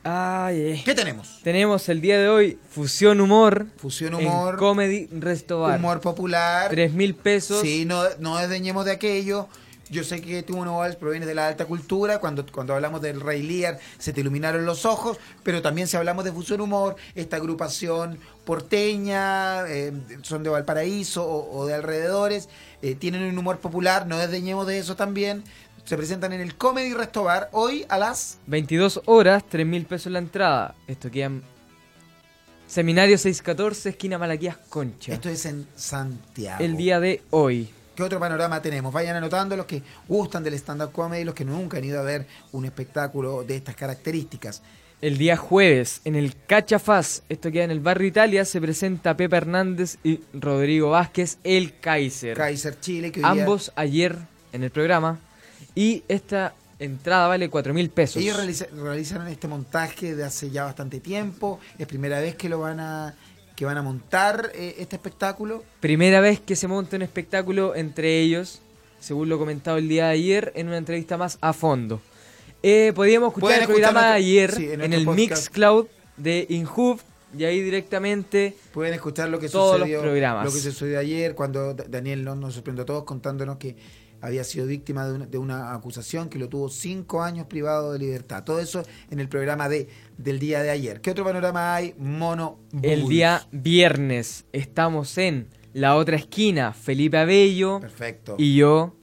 [0.01, 0.82] Ay, eh.
[0.86, 1.39] ¿Qué tenemos?
[1.43, 3.68] Tenemos el día de hoy Fusión Humor.
[3.78, 5.78] Fusión en humor, Comedy Resto Bar.
[5.78, 6.70] humor popular.
[6.72, 7.60] Tres mil pesos.
[7.62, 9.49] Sí, no, no desdeñemos de aquello.
[9.90, 12.20] Yo sé que tú, Noval, proviene de la alta cultura.
[12.20, 15.18] Cuando, cuando hablamos del Rey Lear, se te iluminaron los ojos.
[15.44, 21.58] Pero también si hablamos de Fusión Humor, esta agrupación porteña, eh, son de Valparaíso o,
[21.60, 22.50] o de alrededores,
[22.82, 24.08] eh, tienen un humor popular.
[24.08, 25.44] No desdeñemos de eso también.
[25.86, 30.20] Se presentan en el Comedy Restobar hoy a las 22 horas, 3 mil pesos la
[30.20, 30.76] entrada.
[30.88, 31.44] Esto queda en
[32.68, 35.14] Seminario 614, esquina Malaquías Concha.
[35.14, 36.64] Esto es en Santiago.
[36.64, 37.70] el día de hoy.
[38.00, 38.93] ¿Qué otro panorama tenemos?
[38.93, 42.26] Vayan anotando los que gustan del stand-up comedy, los que nunca han ido a ver
[42.54, 44.62] un espectáculo de estas características.
[45.02, 49.36] El día jueves, en el Cachafaz, esto queda en el barrio Italia, se presenta Pepe
[49.36, 52.38] Hernández y Rodrigo Vázquez, el Kaiser.
[52.38, 54.16] Kaiser Chile, que hoy día- Ambos ayer
[54.54, 55.20] en el programa.
[55.76, 58.22] Y esta entrada vale 4 mil pesos.
[58.24, 61.60] ellos realiza- realizaron este montaje de hace ya bastante tiempo.
[61.78, 63.14] Es primera vez que lo van a
[63.60, 65.66] que van a montar eh, este espectáculo.
[65.82, 68.62] Primera vez que se monta un espectáculo entre ellos,
[69.01, 71.99] según lo comentado el día de ayer, en una entrevista más a fondo.
[72.64, 75.05] Eh, podíamos escuchar el programa de ayer sí, en en, el.
[75.05, 77.01] Mixcloud de Inhub
[77.38, 80.45] y ahí directamente Pueden escuchar lo que Todos los sucedió, programas.
[80.45, 83.76] lo que sucedió ayer cuando Da- Daniel nos, nos sorprendió a todos contándonos que
[84.22, 88.00] había sido víctima de una, de una acusación que lo tuvo cinco años privado de
[88.00, 88.44] libertad.
[88.44, 91.02] Todo eso en el programa de del día de ayer.
[91.02, 91.96] ¿Qué otro panorama hay?
[91.98, 92.60] Mono.
[92.82, 98.36] el día viernes estamos en la otra esquina, Felipe Abello Perfecto.
[98.38, 98.96] y yo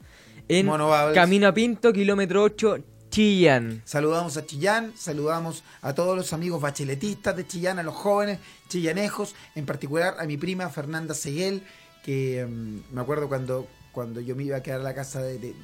[0.47, 0.69] en.
[1.13, 2.77] Camino a Pinto, kilómetro 8,
[3.09, 3.81] Chillán.
[3.85, 8.39] Saludamos a Chillán, saludamos a todos los amigos bacheletistas de Chillán, a los jóvenes
[8.69, 11.63] chillanejos, en particular a mi prima Fernanda Seguel,
[12.03, 15.55] que mm, me acuerdo cuando, cuando yo me iba a quedar a la casa de,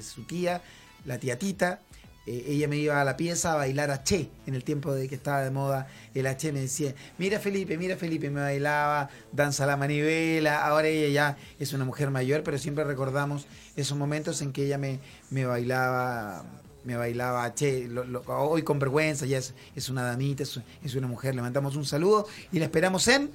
[0.00, 0.62] su, tía,
[1.04, 1.82] la tía Tita,
[2.26, 5.10] eh, ella me iba a la pieza a bailar a Che, en el tiempo de
[5.10, 9.66] que estaba de moda el H, me decía, mira Felipe, mira Felipe, me bailaba, danza
[9.66, 14.50] la manivela, ahora ella ya es una mujer mayor, pero siempre recordamos esos momentos en
[14.50, 14.98] que ella me,
[15.28, 16.46] me bailaba
[16.84, 17.90] me bailaba, che,
[18.28, 21.84] hoy con vergüenza, ya es, es una damita, es, es una mujer, le mandamos un
[21.84, 23.30] saludo y la esperamos en,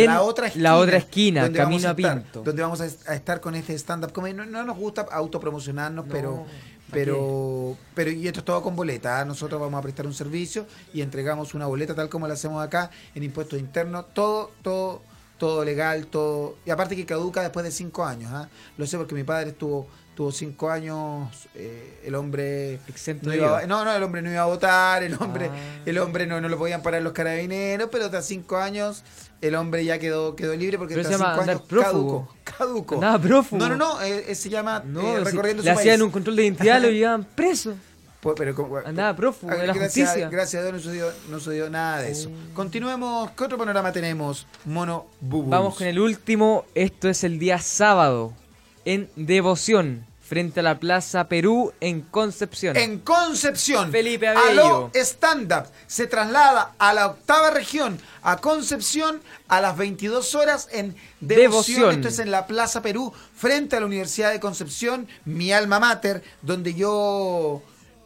[0.00, 0.62] En la otra esquina.
[0.62, 2.42] la otra esquina, donde Camino a estar, Pinto.
[2.42, 4.34] Donde vamos a, estar con este stand-up comedy.
[4.34, 6.46] No, no nos gusta autopromocionarnos, pero...
[6.90, 9.20] Pero, pero y esto es todo con boleta.
[9.20, 9.24] ¿ah?
[9.24, 12.90] Nosotros vamos a prestar un servicio y entregamos una boleta tal como la hacemos acá
[13.14, 14.04] en impuestos internos.
[14.12, 15.00] Todo, todo,
[15.42, 16.54] todo legal, todo.
[16.64, 18.30] Y aparte que caduca después de cinco años.
[18.32, 18.48] ¿ah?
[18.78, 21.28] Lo sé porque mi padre estuvo, tuvo cinco años.
[21.56, 23.66] eh, el hombre Exento no, iba, IVA.
[23.66, 25.82] no, no, el hombre no iba a votar, el hombre, Ah.
[25.84, 29.02] el hombre no, no lo podían parar los carabineros, pero tras cinco años
[29.40, 32.28] el hombre ya quedó, quedó libre porque tras se llama cinco años prófugo.
[32.44, 33.00] caduco.
[33.00, 33.56] Caduco.
[33.56, 36.02] No, no, no, eh, eh, se llama No, eh, si recorriendo le su hacían país.
[36.06, 37.74] un control de identidad, lo llevaban preso.
[38.22, 40.28] Pues, pero como- Andaba prófugo de la gracias, justicia.
[40.28, 42.30] Gracias a Dios no sucedió, no sucedió nada de eso.
[42.30, 42.54] Oh.
[42.54, 43.32] Continuemos.
[43.32, 44.46] ¿Qué otro panorama tenemos?
[44.64, 45.50] Mono Bubus.
[45.50, 46.64] Vamos con el último.
[46.76, 48.32] Esto es el día sábado
[48.84, 52.76] en Devoción, frente a la Plaza Perú en Concepción.
[52.76, 54.90] En Concepción, Felipe Aló Abello.
[54.94, 60.94] Stand Up se traslada a la octava región, a Concepción, a las 22 horas en
[61.18, 61.40] Devoción.
[61.80, 61.90] Devoción.
[61.96, 66.22] Esto es en la Plaza Perú, frente a la Universidad de Concepción, mi alma mater,
[66.40, 67.62] donde yo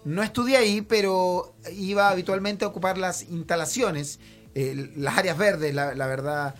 [0.06, 4.18] no estudié ahí, pero iba habitualmente a ocupar las instalaciones,
[4.54, 6.54] eh, las áreas verdes, la, la verdad.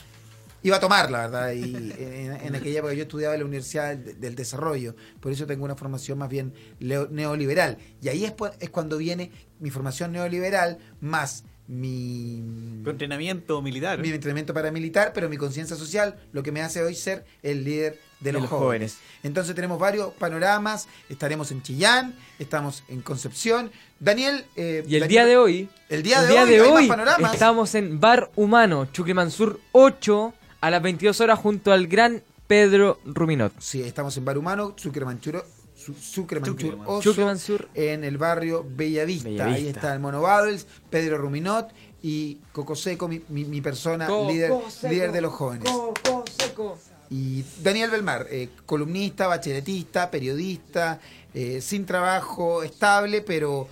[0.63, 1.53] iba a tomar, la verdad.
[1.53, 5.47] Y en, en aquella época yo estudiaba en la Universidad del, del Desarrollo, por eso
[5.47, 7.79] tengo una formación más bien leo- neoliberal.
[8.03, 9.31] Y ahí es, es cuando viene
[9.61, 12.43] mi formación neoliberal más mi
[12.85, 13.99] Tu entrenamiento militar.
[14.01, 17.99] mi entrenamiento paramilitar, pero mi conciencia social, lo que me hace hoy ser el líder
[18.21, 18.93] de los, los jóvenes.
[18.95, 18.99] jóvenes.
[19.23, 23.71] Entonces tenemos varios panoramas, estaremos en Chillán, estamos en Concepción.
[24.01, 24.45] Daniel...
[24.57, 26.91] eh, Y el Daniel- día de hoy, El día de hoy,
[27.33, 33.53] estamos en Bar Humano, Chucrimansur 8, a las 22 horas junto al gran Pedro Ruminot.
[33.59, 35.45] Sí, estamos en Bar Humano, Sucremanchuro,
[35.77, 36.87] Su- Sucremanchur Sucreman.
[36.89, 37.69] Oso, Sucremansur.
[37.75, 39.29] en el barrio Bellavista.
[39.29, 39.61] Bellavista.
[39.61, 41.69] Ahí está el Mono Babels, Pedro Ruminot
[42.03, 44.53] y Coco Seco, mi, mi- mi persona, líder,
[44.89, 45.71] líder de los jóvenes.
[45.71, 46.79] Coco seco.
[47.11, 51.01] Y Daniel Belmar, eh, columnista, bacheletista, periodista,
[51.35, 53.69] eh, sin trabajo estable, pero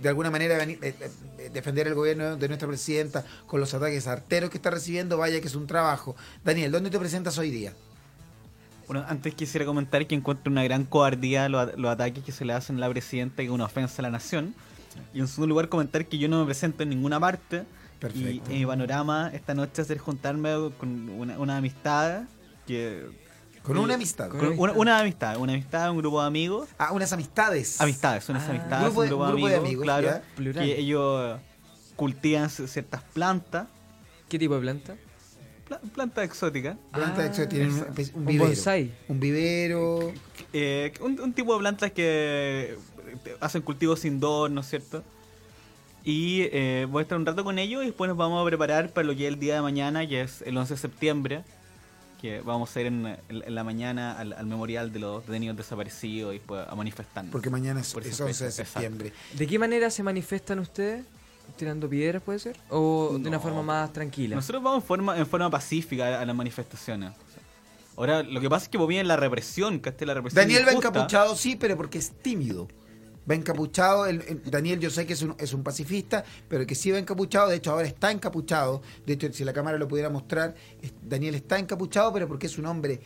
[0.00, 4.50] de alguna manera eh, eh, defender el gobierno de nuestra presidenta con los ataques arteros
[4.50, 6.16] que está recibiendo, vaya que es un trabajo.
[6.44, 7.72] Daniel, ¿dónde te presentas hoy día?
[8.86, 12.52] Bueno, antes quisiera comentar que encuentro una gran cobardía los, los ataques que se le
[12.52, 14.54] hacen a la presidenta y una ofensa a la nación.
[15.14, 17.64] Y en segundo lugar comentar que yo no me presento en ninguna parte.
[17.98, 18.50] Perfecto.
[18.50, 22.24] Y en mi panorama esta noche hacer juntarme con una, una amistad
[22.66, 23.24] que...
[23.62, 24.28] Con una amistad.
[24.28, 26.68] con una, una amistad, una amistad, un grupo de amigos.
[26.76, 27.80] Ah, unas amistades.
[27.80, 30.22] Amistades, unas Ah, amistades, grupo de- un grupo de grupo de amigos, amigos, claro, ya.
[30.36, 30.64] Plural.
[30.66, 31.40] que ellos
[31.96, 33.66] cultivan ciertas plantas,
[34.28, 34.96] ¿Qué tipo de planta?
[35.66, 38.46] pla- plantas exóticas, Planta de hecho tienen un, espe- un Un vivero.
[38.50, 38.92] bonsai.
[39.08, 40.12] Un vivero.
[40.52, 42.76] eh, un, un tipo de plantas que
[43.24, 45.02] eh, hacen cultivos indoor, ¿no es cierto?
[46.04, 48.90] Y eh, voy a estar un rato con ellos y después nos vamos a preparar
[48.92, 51.44] para lo que es el día de mañana, que es el 11 de septiembre,
[52.24, 56.38] que vamos a ir en, la mañana al, al memorial de los detenidos desaparecidos y
[56.38, 57.30] pues, a manifestarnos.
[57.30, 58.72] Porque mañana es, Por es esa 11 de exacto.
[58.72, 59.12] septiembre.
[59.34, 61.04] ¿De qué manera se manifiestan ustedes?
[61.58, 62.56] ¿Tirando piedras puede ser?
[62.70, 64.36] ¿O de una forma más tranquila?
[64.36, 67.12] Nosotros vamos en forma, en forma pacífica a, a las manifestaciones.
[67.94, 70.72] Ahora, lo que pasa es que pues, viene la represión, que la represión Daniel va
[70.72, 72.68] encapuchado, sí, pero porque es tímido.
[73.30, 74.06] Va encapuchado.
[74.06, 76.98] el- el- Daniel, yo sé que es un, es un pacifista, pero que sí va
[76.98, 77.48] encapuchado.
[77.48, 78.82] De hecho, ahora está encapuchado.
[79.06, 82.58] De hecho, si la cámara lo pudiera mostrar, es- Daniel está encapuchado, pero porque es
[82.58, 83.00] un hombre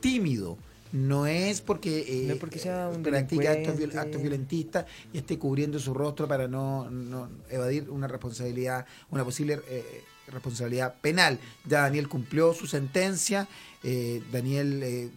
[0.00, 0.58] tímido.
[0.92, 5.18] No es porque, eh, No es porque sea un practica actos, viol- actos violentistas y
[5.18, 11.38] esté cubriendo su rostro para no, no evadir una responsabilidad, una posible eh, responsabilidad penal.
[11.66, 13.48] Ya Daniel cumplió su sentencia.
[13.82, 15.10] eh, Daniel, eh,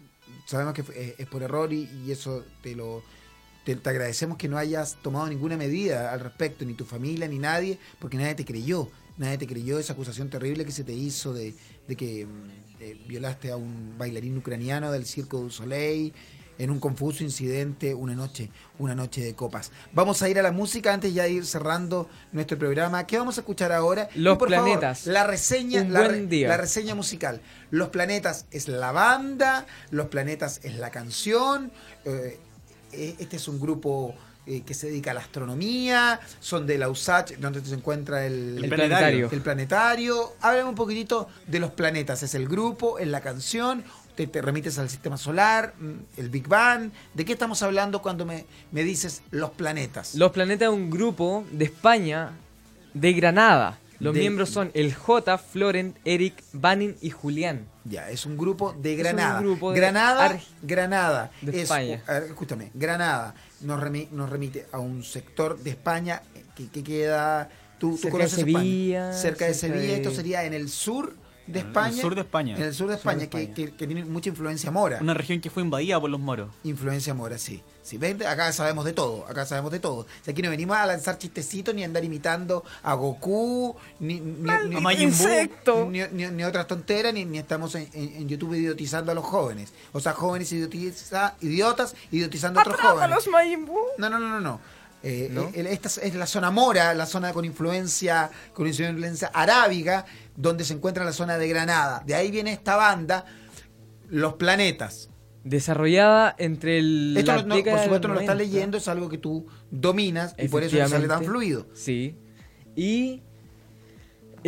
[0.46, 3.02] sabemos que eh, es por error y, y eso te lo
[3.66, 7.38] te, te agradecemos que no hayas tomado ninguna medida al respecto, ni tu familia, ni
[7.38, 8.88] nadie, porque nadie te creyó.
[9.18, 11.54] Nadie te creyó esa acusación terrible que se te hizo de,
[11.88, 12.50] de que mm,
[12.80, 16.12] eh, violaste a un bailarín ucraniano del Circo du Soleil
[16.58, 19.72] en un confuso incidente una noche, una noche de copas.
[19.92, 23.06] Vamos a ir a la música antes ya de ir cerrando nuestro programa.
[23.06, 24.08] ¿Qué vamos a escuchar ahora?
[24.14, 25.06] Los Y por favor, Planetas.
[25.06, 26.48] la reseña, Un la, buen re- día.
[26.48, 27.40] la reseña musical.
[27.70, 31.72] Los planetas es la banda, Los planetas es la canción.
[32.06, 32.38] eh,
[32.96, 34.14] este es un grupo
[34.46, 38.62] eh, que se dedica a la astronomía, son de la USACH, donde se encuentra el,
[38.62, 39.28] El planetario.
[39.32, 40.34] el planetario.
[40.40, 42.22] Háblame un poquitito de los planetas.
[42.22, 43.82] Es el grupo, es la canción,
[44.14, 46.90] te, te remites al sistema solar, mm, el Big Bang.
[47.14, 50.14] ¿De qué estamos hablando cuando me, me dices los planetas?
[50.14, 52.30] Los Planetas es un grupo de España,
[52.94, 53.80] de Granada.
[53.98, 57.66] Los De- miembros son el J, Florent, Eric, Banin y Julián.
[57.84, 59.40] Ya, es un grupo de Es un Granada.
[59.40, 61.30] grupo de Granada, Arg- Granada.
[61.40, 62.02] de es- España.
[62.28, 66.22] escúchame, Granada nos, remi- nos remite a un sector de España
[66.54, 67.48] que, que queda.
[67.78, 68.58] ¿Tú, tú Cerca de conoces España?
[68.58, 69.80] Sevilla, Cerca de Sevilla.
[69.82, 71.14] de- Esto sería en el sur
[71.46, 72.02] de En el España.
[72.02, 72.56] sur de España.
[72.56, 73.54] En el sur de Sur de España, que- España.
[73.54, 74.98] Que, que tiene mucha influencia mora.
[75.00, 76.50] Una región que fue invadida por los moros.
[76.64, 77.62] Influencia mora, sí.
[77.82, 79.98] Sí, ven, acá sabemos de todo, acá sabemos de todo.
[80.00, 84.18] O sea, aquí no venimos a lanzar chistecitos ni a andar imitando a Goku, ni,
[84.18, 85.18] ni, ni- A Majin Buu.
[85.28, 85.88] insecto!
[85.88, 89.24] ni, ni- ni otras tonteras, ni, ni estamos en, en- en YouTube idiotizando a los
[89.24, 89.72] jóvenes.
[89.92, 93.28] O sea, jóvenes idiotiza, idiotas idiotizando a otros jóvenes.
[93.98, 94.60] No, no, no, no, no.
[95.08, 95.50] Eh, ¿No?
[95.54, 100.04] el- esta es- la zona mora, la zona con influencia, con influencia arábiga,
[100.34, 102.02] donde se encuentra la zona de Granada.
[102.04, 103.24] De ahí viene esta banda,
[104.08, 105.10] Los Planetas.
[105.44, 107.14] Desarrollada entre el.
[107.16, 108.34] Esto la no- por supuesto no lo estás 90.
[108.34, 111.68] leyendo, es algo que tú dominas y por eso te sale tan fluido.
[111.72, 112.16] Sí.
[112.74, 113.22] Y.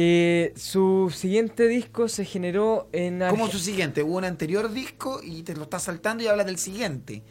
[0.00, 3.20] eh, su siguiente disco se generó en.
[3.20, 6.58] Arge- su siguiente, hubo un anterior disco y te lo estás saltando y hablas del
[6.58, 7.22] siguiente.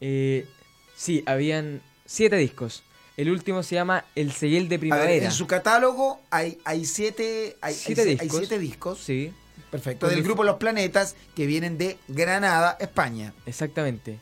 [0.00, 0.46] Eh,
[0.96, 2.82] sí, habían siete discos.
[3.16, 5.24] El último se llama El Seguel de A ver, Primavera.
[5.26, 8.38] en su catálogo hay, hay siete, hay, Siete hay discos.
[8.38, 8.98] siete discos.
[8.98, 9.32] Sí,
[9.70, 10.08] Perfecto.
[10.08, 13.32] Del grupo Los Planetas que vienen de Granada, España.
[13.46, 14.18] exactamente.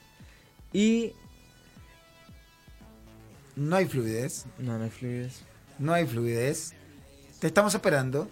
[0.72, 1.12] Y.
[3.56, 4.46] No hay fluidez.
[4.58, 5.42] No, no hay fluidez.
[5.78, 6.72] No hay fluidez.
[7.38, 8.28] Te estamos esperando.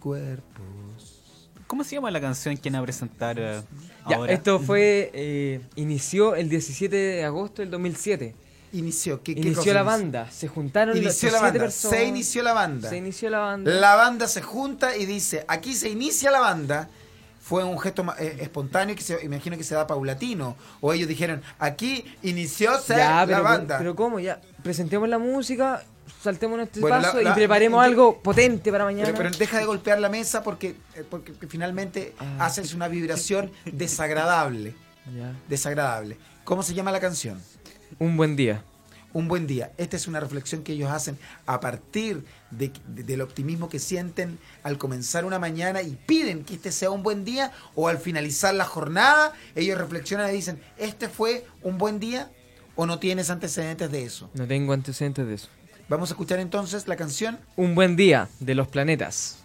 [0.00, 1.30] Cuerpos
[1.66, 3.62] ¿Cómo se llama la canción que van a presentar eh,
[4.08, 4.32] Ya, ahora?
[4.32, 5.10] esto fue.
[5.14, 8.34] eh, inició el 17 de agosto del 2007.
[8.74, 10.28] Inició, ¿qué, Inició la banda.
[10.30, 11.60] Se juntaron Inició la siete banda.
[11.60, 11.98] personas.
[11.98, 12.88] Se inició la banda.
[12.90, 13.70] Se inició la banda.
[13.70, 16.88] La banda se junta y dice, aquí se inicia la banda.
[17.40, 20.56] Fue un gesto eh, espontáneo que se, imagino que se da paulatino.
[20.80, 23.78] O ellos dijeron, aquí inició se- Ya, la pero, banda.
[23.78, 24.18] pero ¿cómo?
[24.18, 25.84] Ya, presentemos la música,
[26.22, 29.04] saltemos Bueno, paso la- la- y preparemos algo potente para mañana.
[29.04, 32.46] Pero, pero deja de golpear la mesa porque, eh, porque finalmente Ah.
[32.46, 34.74] haces una vibración desagradable.
[35.14, 35.32] Ya.
[35.48, 36.16] Desagradable.
[36.44, 37.40] ¿Cómo se llama la canción?
[37.98, 38.62] Un buen día.
[39.12, 39.70] Un buen día.
[39.78, 41.16] Esta es una reflexión que ellos hacen
[41.46, 46.54] a partir de- de- del optimismo que sienten al comenzar una mañana y piden que
[46.54, 51.08] este sea un buen día o al finalizar la jornada, ellos reflexionan y dicen, ¿este
[51.08, 52.30] fue un buen día
[52.74, 54.30] o no tienes antecedentes de eso?
[54.34, 55.48] No tengo antecedentes de eso.
[55.88, 57.38] Vamos a escuchar entonces la canción.
[57.56, 59.43] Un buen día de los planetas.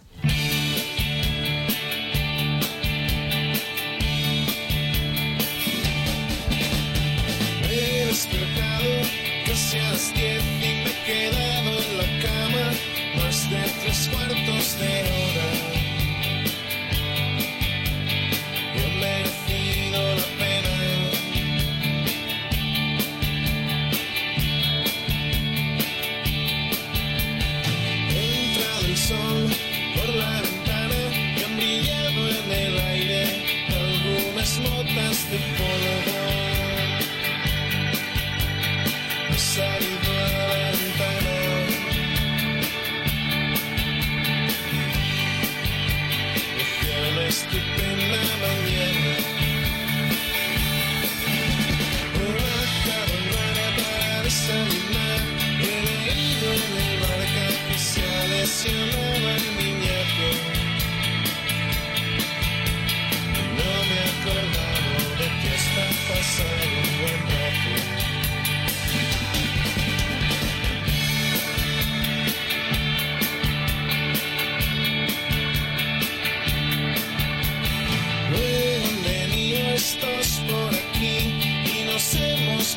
[9.99, 10.21] Las y
[10.61, 12.71] me he quedado en la cama
[13.17, 15.28] más de tres cuartos de hora.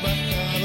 [0.07, 0.62] Hemos bajado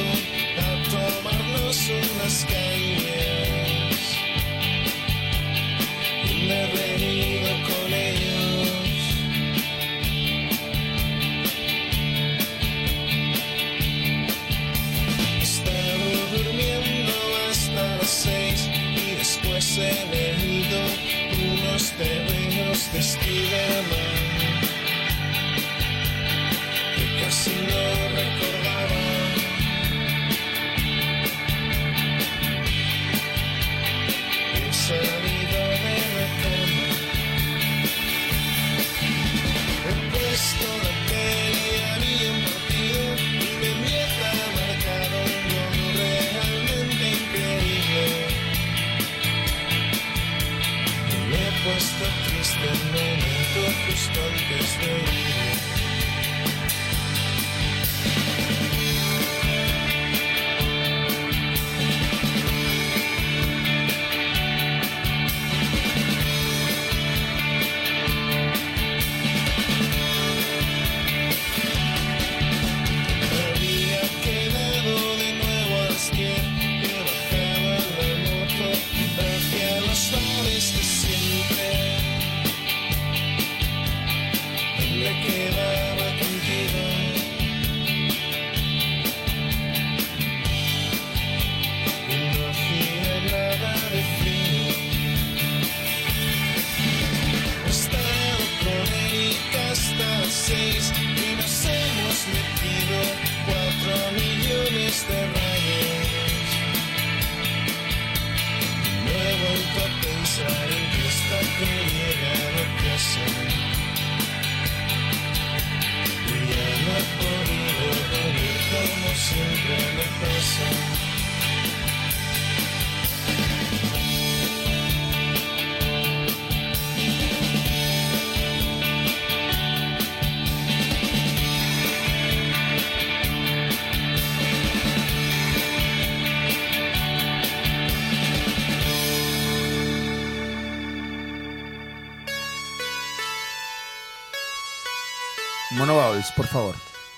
[146.37, 146.75] Por favor.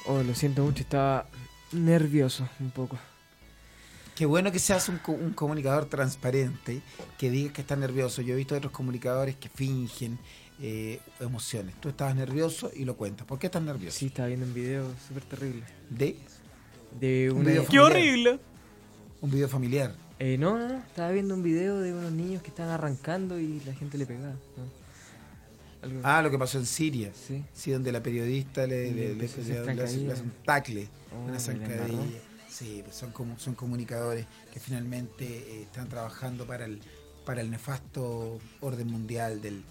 [0.07, 1.27] Oh, lo siento mucho, estaba
[1.73, 2.99] nervioso un poco.
[4.15, 6.83] Qué bueno que seas un, co- un comunicador transparente,
[7.19, 8.21] que digas que estás nervioso.
[8.23, 10.19] Yo he visto otros comunicadores que fingen
[10.61, 11.75] eh, emociones.
[11.81, 13.27] Tú estabas nervioso y lo cuentas.
[13.27, 13.99] ¿Por qué estás nervioso?
[13.99, 15.63] Sí, estaba viendo un video súper terrible.
[15.89, 16.17] ¿De?
[16.99, 17.85] De Un video ¡Qué familiar.
[17.93, 18.41] horrible!
[19.23, 19.95] Un video familiar.
[20.19, 23.61] Eh, no, no, no, estaba viendo un video de unos niños que estaban arrancando y
[23.65, 24.35] la gente le pegaba.
[24.57, 24.80] ¿no?
[25.83, 27.13] Algo- Ah, lo que pasó en Siria.
[27.15, 27.43] Sí.
[27.73, 32.21] donde la periodista le, le, le- le- hace, un tacle, Oh, una zancadilla.
[32.49, 36.81] Sí, pues son, como, son comunicadores que finalmente eh, están trabajando para el,
[37.25, 39.63] para el nefasto orden mundial del,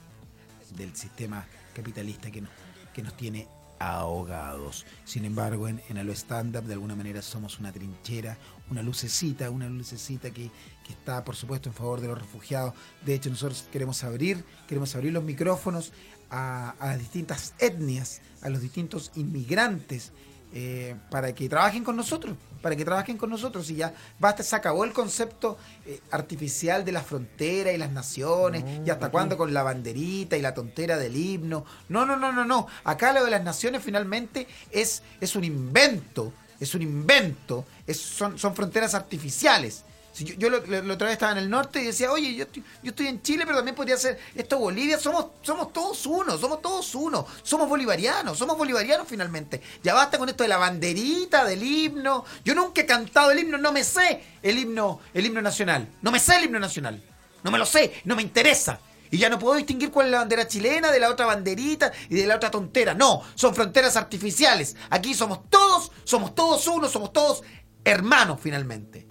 [0.77, 1.45] del sistema
[1.75, 2.51] capitalista que nos,
[2.93, 3.47] que nos tiene
[3.79, 4.85] ahogados.
[5.05, 8.37] Sin embargo, en, en Alo Stand Up de alguna manera somos una trinchera,
[8.69, 10.49] una lucecita, una lucecita que,
[10.89, 12.73] que está, por supuesto, en favor de los refugiados.
[13.05, 15.91] De hecho, nosotros queremos abrir, queremos abrir los micrófonos
[16.31, 20.11] a, a las distintas etnias, a los distintos inmigrantes,
[20.51, 24.55] eh, para que trabajen con nosotros, para que trabajen con nosotros y ya basta, se
[24.55, 29.53] acabó el concepto eh, artificial de la frontera y las naciones y hasta cuándo con
[29.53, 31.65] la banderita y la tontera del himno.
[31.87, 32.65] No, no, no, no, no.
[32.83, 38.39] Acá lo de las naciones finalmente es, es un invento, es un invento, es- son,
[38.39, 39.83] son fronteras artificiales.
[40.25, 42.89] Yo lo- la otra vez estaba en el norte y decía, oye, yo estoy, yo
[42.89, 44.97] estoy en Chile, pero también podría ser esto Bolivia.
[44.99, 47.25] Somos, somos todos uno, somos todos uno.
[47.43, 49.61] Somos bolivarianos, somos bolivarianos finalmente.
[49.83, 52.25] Ya basta con esto de la banderita, del himno.
[52.43, 55.87] Yo nunca he cantado el himno, no me sé el himno, el himno nacional.
[56.01, 57.01] No me sé el himno nacional.
[57.43, 58.79] No me lo sé, no me interesa.
[59.11, 62.15] Y ya no puedo distinguir cuál es la bandera chilena de la otra banderita y
[62.15, 62.93] de la otra tontera.
[62.93, 64.75] No, son fronteras artificiales.
[64.91, 67.41] Aquí somos todos, somos todos uno, somos todos
[67.83, 69.08] hermanos finalmente.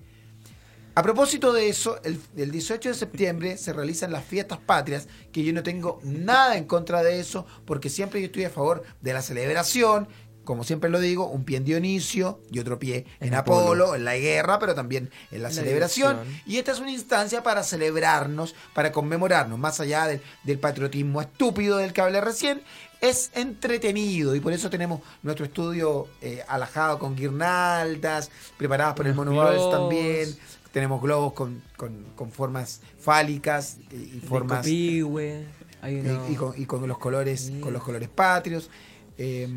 [0.98, 5.44] A propósito de eso, el, el 18 de septiembre se realizan las fiestas patrias, que
[5.44, 9.12] yo no tengo nada en contra de eso, porque siempre yo estoy a favor de
[9.12, 10.08] la celebración,
[10.48, 13.94] como siempre lo digo, un pie en Dionisio y otro pie en, En Apolo, Apolo.
[13.94, 16.20] en la guerra, pero también en la, La celebración.
[16.46, 21.76] Y esta es una instancia para celebrarnos, para conmemorarnos, más allá del, del patriotismo estúpido
[21.76, 22.62] del que hablé recién.
[23.02, 29.14] Es entretenido y por eso tenemos nuestro estudio eh, alajado con guirnaldas, preparadas por el
[29.14, 30.34] Mono también.
[30.72, 35.44] Tenemos globos con, con- con formas fálicas y, y formas Copihue,
[35.80, 38.70] hay y, uno- y con, y con los colores con los colores patrios.
[39.16, 39.48] Eh,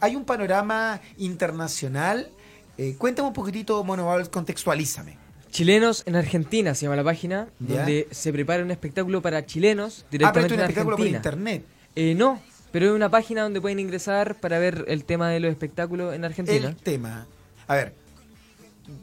[0.00, 2.28] hay un panorama internacional.
[2.78, 5.18] Eh, cuéntame un poquitito, Mono Bars, contextualízame.
[5.50, 10.06] Chilenos en Argentina se llama la página, donde se prepara un espectáculo para chilenos Ah,
[10.10, 11.64] pero directamente es un espectáculo por internet.
[11.94, 12.40] Eh, no,
[12.70, 16.24] pero es una página donde pueden ingresar para ver el tema de los espectáculos en
[16.24, 16.68] Argentina.
[16.68, 17.26] El tema.
[17.68, 17.94] A ver,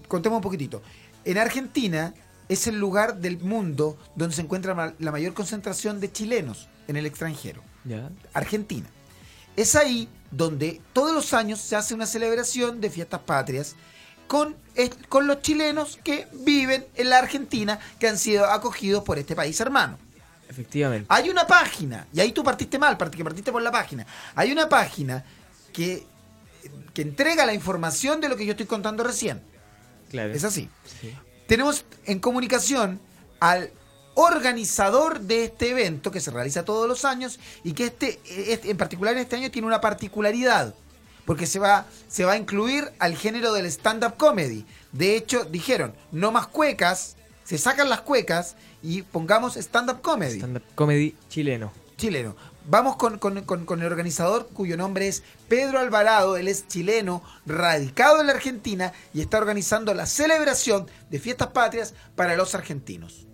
[0.07, 0.81] contemos un poquitito.
[1.25, 2.13] En Argentina
[2.47, 7.05] es el lugar del mundo donde se encuentra la mayor concentración de chilenos en el
[7.05, 7.61] extranjero.
[8.33, 8.87] Argentina.
[9.55, 13.75] Es ahí donde todos los años se hace una celebración de fiestas patrias
[14.27, 14.55] con,
[15.09, 19.59] con los chilenos que viven en la Argentina, que han sido acogidos por este país
[19.59, 19.97] hermano.
[20.47, 21.07] Efectivamente.
[21.09, 24.05] Hay una página, y ahí tú partiste mal, porque partiste por la página.
[24.35, 25.23] Hay una página
[25.73, 26.05] que,
[26.93, 29.41] que entrega la información de lo que yo estoy contando recién.
[30.09, 30.33] Claro.
[30.33, 30.69] Es así.
[31.01, 31.13] Sí.
[31.47, 32.99] Tenemos en comunicación
[33.39, 33.71] al
[34.15, 38.77] organizador de este evento que se realiza todos los años y que este, este- en
[38.77, 40.75] particular este año tiene una particularidad
[41.25, 44.65] porque se va, se va a incluir al género del stand-up comedy.
[44.91, 50.37] De hecho, dijeron, no más cuecas, se sacan las cuecas y pongamos stand-up comedy.
[50.39, 51.71] Stand-up comedy chileno.
[51.97, 52.35] Chileno.
[52.71, 58.33] Vamos con, el organizador cuyo nombre es Pedro Alvarado, él es chileno, radicado en la
[58.33, 63.25] Argentina y está organizando la celebración de fiestas patrias para los argentinos.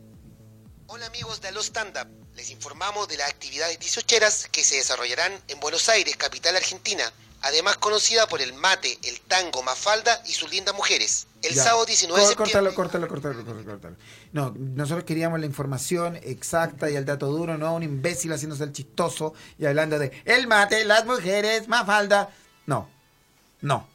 [0.88, 5.34] Hola amigos de Aló Stand Up, les informamos de las actividades 18eras que se desarrollarán
[5.50, 7.04] en Buenos Aires, capital argentina,
[7.46, 11.28] además conocida por el mate, el tango, Mafalda y sus lindas mujeres.
[11.44, 11.64] El Ya.
[11.64, 12.74] sábado 19 de septiembre...
[12.74, 13.96] Córtalo, córtalo, córtalo, córtalo, córtalo.
[14.34, 18.74] No, nosotros queríamos la información exacta y el dato duro, no un imbécil haciéndose el
[18.74, 22.32] chistoso y hablando de el mate, las mujeres, Mafalda.
[22.66, 22.90] No,
[23.62, 23.88] no.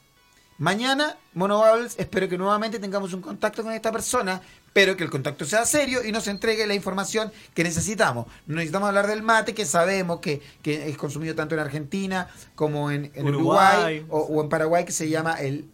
[0.58, 4.40] Mañana, Mono Bubbles, espero que nuevamente tengamos un contacto con esta persona,
[4.72, 8.26] pero que el contacto sea serio y nos entregue la información que necesitamos.
[8.46, 12.90] No necesitamos hablar del mate, que sabemos que, que es consumido tanto en Argentina como
[12.90, 14.06] en, en Uruguay, Uruguay.
[14.10, 15.64] o, o en Paraguay, que se llama el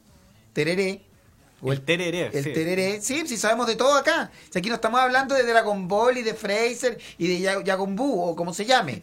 [0.52, 1.02] tereré.
[1.62, 2.52] O El tereré, El sí.
[2.52, 3.00] tereré.
[3.00, 4.30] Sí, sí, sabemos de todo acá.
[4.50, 7.96] Si aquí no estamos hablando de Dragon Ball y de Fraser y de Ya- Dragon
[7.96, 9.02] Buu, o como se llame.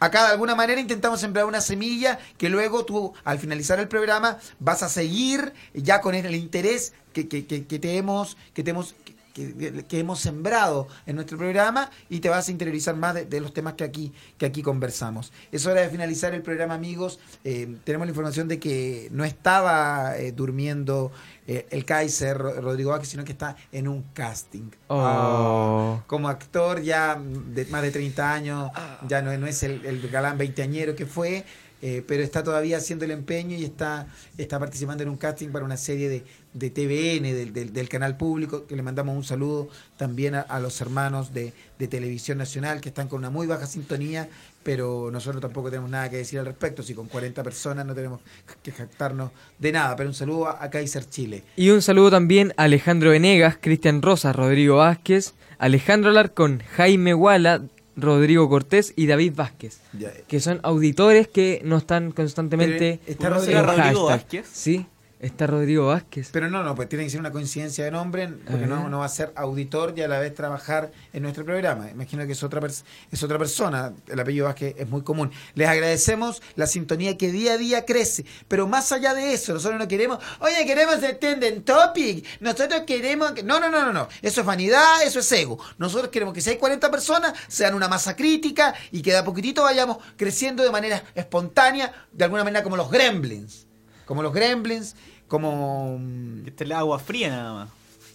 [0.00, 4.38] Acá de alguna manera intentamos sembrar una semilla que luego tú, al finalizar el programa,
[4.58, 8.70] vas a seguir ya con el interés que, que, que- que te hemos, que te
[8.70, 8.94] hemos,
[9.32, 13.40] que, que hemos sembrado en nuestro programa y te vas a interiorizar más de, de
[13.40, 15.32] los temas que aquí, que aquí conversamos.
[15.52, 17.18] Es hora de finalizar el programa, amigos.
[17.44, 21.12] Eh, tenemos la información de que no estaba eh, durmiendo
[21.46, 24.70] eh, el Kaiser Ro- Rodrigo Vázquez, sino que está en un casting.
[24.88, 26.02] Oh.
[26.06, 28.70] Como actor ya de más de 30 años,
[29.08, 31.44] ya no, no es el, el galán veinteañero que fue,
[31.82, 34.06] eh, pero está todavía haciendo el empeño y está,
[34.36, 38.16] está participando en un casting para una serie de, de TVN, del, del- del canal
[38.16, 42.80] público, que le mandamos un saludo también a, a los hermanos de, de Televisión Nacional,
[42.80, 44.28] que están con una muy baja sintonía,
[44.64, 48.20] pero nosotros tampoco tenemos nada que decir al respecto, si con 40 personas no tenemos
[48.62, 51.44] que jactarnos de nada, pero un saludo a, a Kaiser Chile.
[51.56, 57.62] Y un saludo también a Alejandro Venegas, Cristian Rosas, Rodrigo Vázquez, Alejandro Alarcón, Jaime Guala,
[57.96, 59.80] Rodrigo Cortés y David Vázquez.
[59.98, 60.10] Ya.
[60.26, 64.06] Que son auditores que no están constantemente ¿está en Rodrigo- Rodrigo.
[64.06, 64.46] Vázquez?
[64.50, 64.86] Sí,
[65.20, 66.30] está Rodrigo Vázquez.
[66.32, 69.04] Pero no, no, pues tiene que ser una coincidencia de nombre, porque no, no va
[69.04, 71.90] a ser auditor y a la vez trabajar en nuestro programa.
[71.90, 75.30] Imagino que es otra, es otra persona, el apellido Vázquez es muy común.
[75.54, 79.78] Les agradecemos la sintonía que día a día crece, pero más allá de eso, nosotros
[79.78, 83.32] no queremos, oye, queremos el Tenden Topic, nosotros queremos...
[83.32, 83.42] que-".
[83.42, 85.58] No, no, no, no, no, eso es vanidad, eso es ego.
[85.78, 89.24] Nosotros queremos que si hay 40 personas, sean una masa crítica y que de a
[89.24, 93.69] poquitito vayamos creciendo de manera espontánea, de alguna manera como los gremlins.
[94.10, 94.96] Como los gremlins,
[95.28, 95.96] como...
[95.96, 97.70] mm, Este es el agua fría nada más.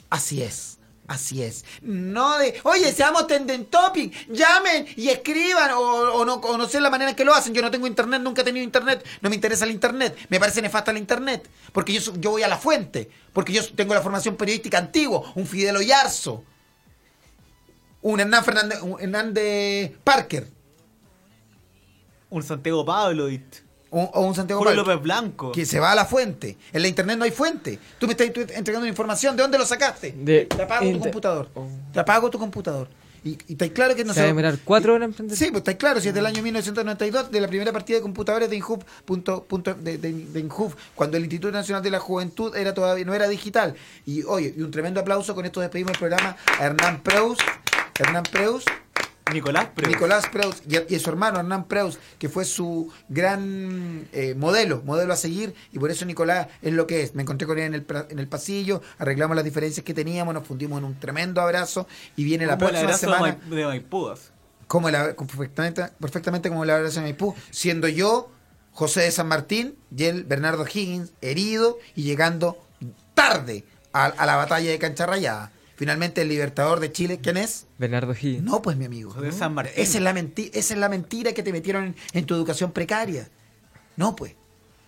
[0.10, 0.78] Así es.
[1.08, 1.64] Así es.
[1.82, 6.82] No de, oye, seamos tenden topic, llamen y escriban, o, o no, o no sé
[6.82, 7.54] la manera en que lo hacen.
[7.54, 10.62] Yo no tengo internet, nunca he tenido internet, no me interesa el internet, me parece
[10.62, 14.36] nefasta el internet, porque yo, yo voy a la fuente, porque yo tengo la formación
[14.36, 16.44] periodística antigua, un Fidel Oyarzo,
[18.02, 20.46] un Hernán Fernández, un Hernán de Parker,
[22.30, 23.42] Un Santiago Pablo y
[23.98, 25.52] o, o un Santiago Julio Pablo, López Blanco.
[25.52, 26.58] que se va a la fuente.
[26.74, 27.80] En la internet no hay fuente.
[27.98, 30.12] Tú me estás entregando información, ¿de dónde lo sacaste?
[30.18, 31.50] De- Te apago tu computador.
[31.94, 32.88] Te apago tu computador.
[33.24, 35.10] Y, y está claro que no Se va a demorar cuatro horas.
[35.34, 38.50] Sí, pues está claro, si es del año 1992, de la primera partida de computadores
[38.52, 42.56] de Inhub, punto, punto, de, de, de Inhub, cuando el Instituto Nacional de la Juventud
[42.56, 43.74] era todavía no era digital.
[44.06, 47.40] Y oye, y un tremendo aplauso, con esto despedimos el programa a Hernán Preus,
[47.98, 48.64] Hernán Preus,
[49.34, 49.92] Nicolás Preus.
[49.92, 55.16] Nicolás Preus y, su hermano Hernán Preus, que fue su gran eh, modelo, modelo a
[55.16, 57.16] seguir, y por eso Nicolás es lo que es.
[57.16, 60.46] Me encontré con él en el, en el pasillo, arreglamos las diferencias que teníamos, nos
[60.48, 64.32] fundimos en un tremendo abrazo, y viene la el próxima de semana Mai- de Maipúas.
[64.68, 68.30] como la, perfectamente, perfectamente como la abrazo de Maipú, siendo yo
[68.74, 72.58] José de San Martín y él Bernardo Higgins herido y llegando
[73.16, 75.52] tarde a, a la batalla de Cancha Rayada.
[75.76, 77.66] Finalmente el libertador de Chile, ¿quién es?
[77.78, 78.44] Bernardo Higgins.
[78.44, 79.14] No, pues mi amigo.
[79.14, 79.74] De San Martín.
[79.76, 82.72] Esa es la, menti- esa es la mentira que te metieron en, en tu educación
[82.72, 83.30] precaria.
[83.98, 84.34] No, pues.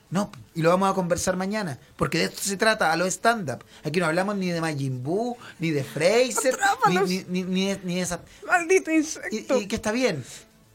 [0.09, 3.65] No, y lo vamos a conversar mañana, porque de esto se trata, a lo stand-up.
[3.83, 6.57] Aquí no hablamos ni de Majin Buu, ni de Fraser,
[6.87, 8.21] ni, ni, ni, ni de, ni de esa...
[8.47, 9.05] Maldito Y,
[9.59, 10.23] y que está bien,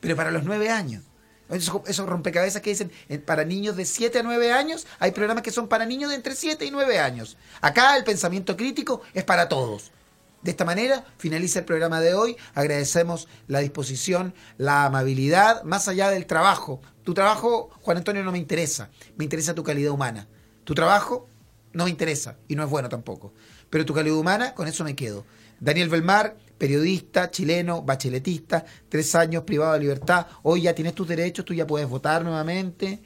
[0.01, 1.03] pero para los nueve años.
[1.49, 5.43] Esos, esos rompecabezas que dicen eh, para niños de 7 a 9 años, hay programas
[5.43, 7.37] que son para niños de entre 7 y 9 años.
[7.63, 9.91] Acá el pensamiento crítico es para todos.
[10.43, 12.37] De esta manera finaliza el programa de hoy.
[12.55, 16.81] Agradecemos la disposición, la amabilidad, más allá del trabajo.
[17.05, 18.91] Tu trabajo, Juan Antonio, no me interesa.
[19.17, 20.27] Me interesa tu calidad humana.
[20.65, 21.29] Tu trabajo
[21.73, 23.33] no me interesa y no es bueno tampoco.
[23.71, 25.25] Pero tu calidad humana, con eso me quedo.
[25.61, 30.27] Daniel Belmar, periodista, chileno, bacheletista, tres años privado de libertad.
[30.43, 33.01] Hoy ya tienes tus derechos, tú ya puedes votar nuevamente.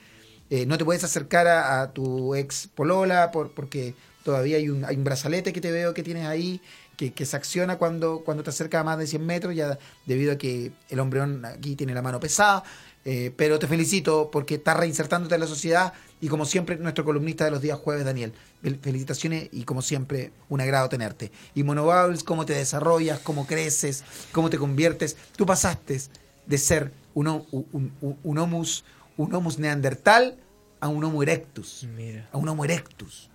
[0.49, 4.97] Eh, no te puedes acercar a, tu ex polola por, porque todavía hay un, hay
[4.97, 6.61] un brazalete que te veo que tienes ahí
[6.97, 10.33] que, que se acciona cuando, cuando te acercas a más de 100 metros, ya debido
[10.33, 12.63] a que el hombreón aquí tiene la mano pesada.
[13.09, 17.45] Eh, pero te felicito porque estás reinsertándote en la sociedad y como siempre nuestro columnista
[17.45, 18.33] de los días jueves, Daniel.
[18.65, 21.31] Fel- Felicitaciones y como siempre un agrado tenerte.
[21.55, 25.17] Y Monobables, cómo te desarrollas, cómo creces, cómo te conviertes.
[25.37, 26.01] Tú pasaste
[26.47, 28.85] de ser un, un, un, un homus,
[29.17, 30.37] un homus neandertal
[30.81, 31.87] a un homo erectus.
[31.97, 32.29] Mira.
[32.33, 33.31] A un homo erectus.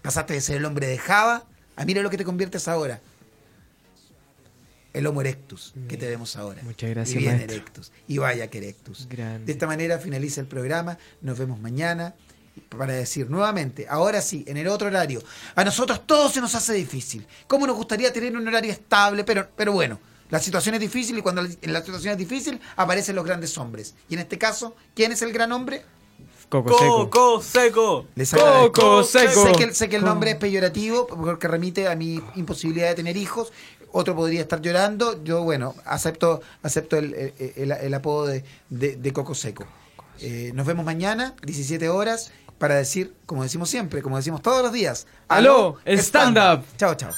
[0.00, 1.44] Pasaste de ser el hombre de Java
[1.76, 3.00] a mira lo que te conviertes ahora.
[4.92, 6.62] El Homo erectus que te vemos ahora.
[6.62, 7.56] Muchas gracias, Y bien maestro.
[7.56, 7.92] erectus.
[8.06, 9.08] Y vaya que erectus.
[9.08, 9.44] Grande.
[9.46, 10.98] De esta manera finaliza el programa.
[11.20, 12.14] Nos vemos mañana
[12.68, 15.20] para decir nuevamente, ahora sí, en el otro horario.
[15.56, 17.26] A nosotros todo se nos hace difícil.
[17.48, 19.24] ¿Cómo nos gustaría tener un horario estable?
[19.24, 19.98] Pero, pero bueno,
[20.30, 23.58] la situación es difícil y cuando la- en la situación es difícil aparecen los grandes
[23.58, 23.96] hombres.
[24.08, 25.82] Y en este caso, ¿quién es el gran hombre?
[26.48, 27.10] Coco seco.
[27.10, 28.06] Coco seco.
[28.44, 28.72] Agradezco.
[28.72, 29.46] Coco seco.
[29.46, 33.16] Sé que, sé que el nombre es peyorativo porque remite a mi imposibilidad de tener
[33.16, 33.52] hijos.
[33.92, 35.22] Otro podría estar llorando.
[35.24, 39.64] Yo, bueno, acepto acepto el, el- el- el apodo de, de- de Coco Seco.
[40.20, 44.72] Eh, nos vemos mañana, 17 horas, para decir, como decimos siempre, como decimos todos los
[44.72, 46.64] días, Aló, stand up.
[46.76, 47.10] Chao, chao.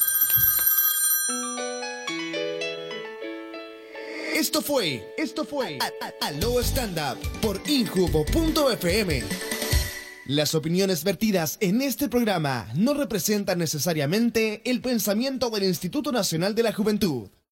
[4.36, 9.22] Esto fue, esto fue A- A- Aló Stand Up por Injubo.fm.
[10.26, 16.62] Las opiniones vertidas en este programa no representan necesariamente el pensamiento del Instituto Nacional de
[16.64, 17.28] la Juventud.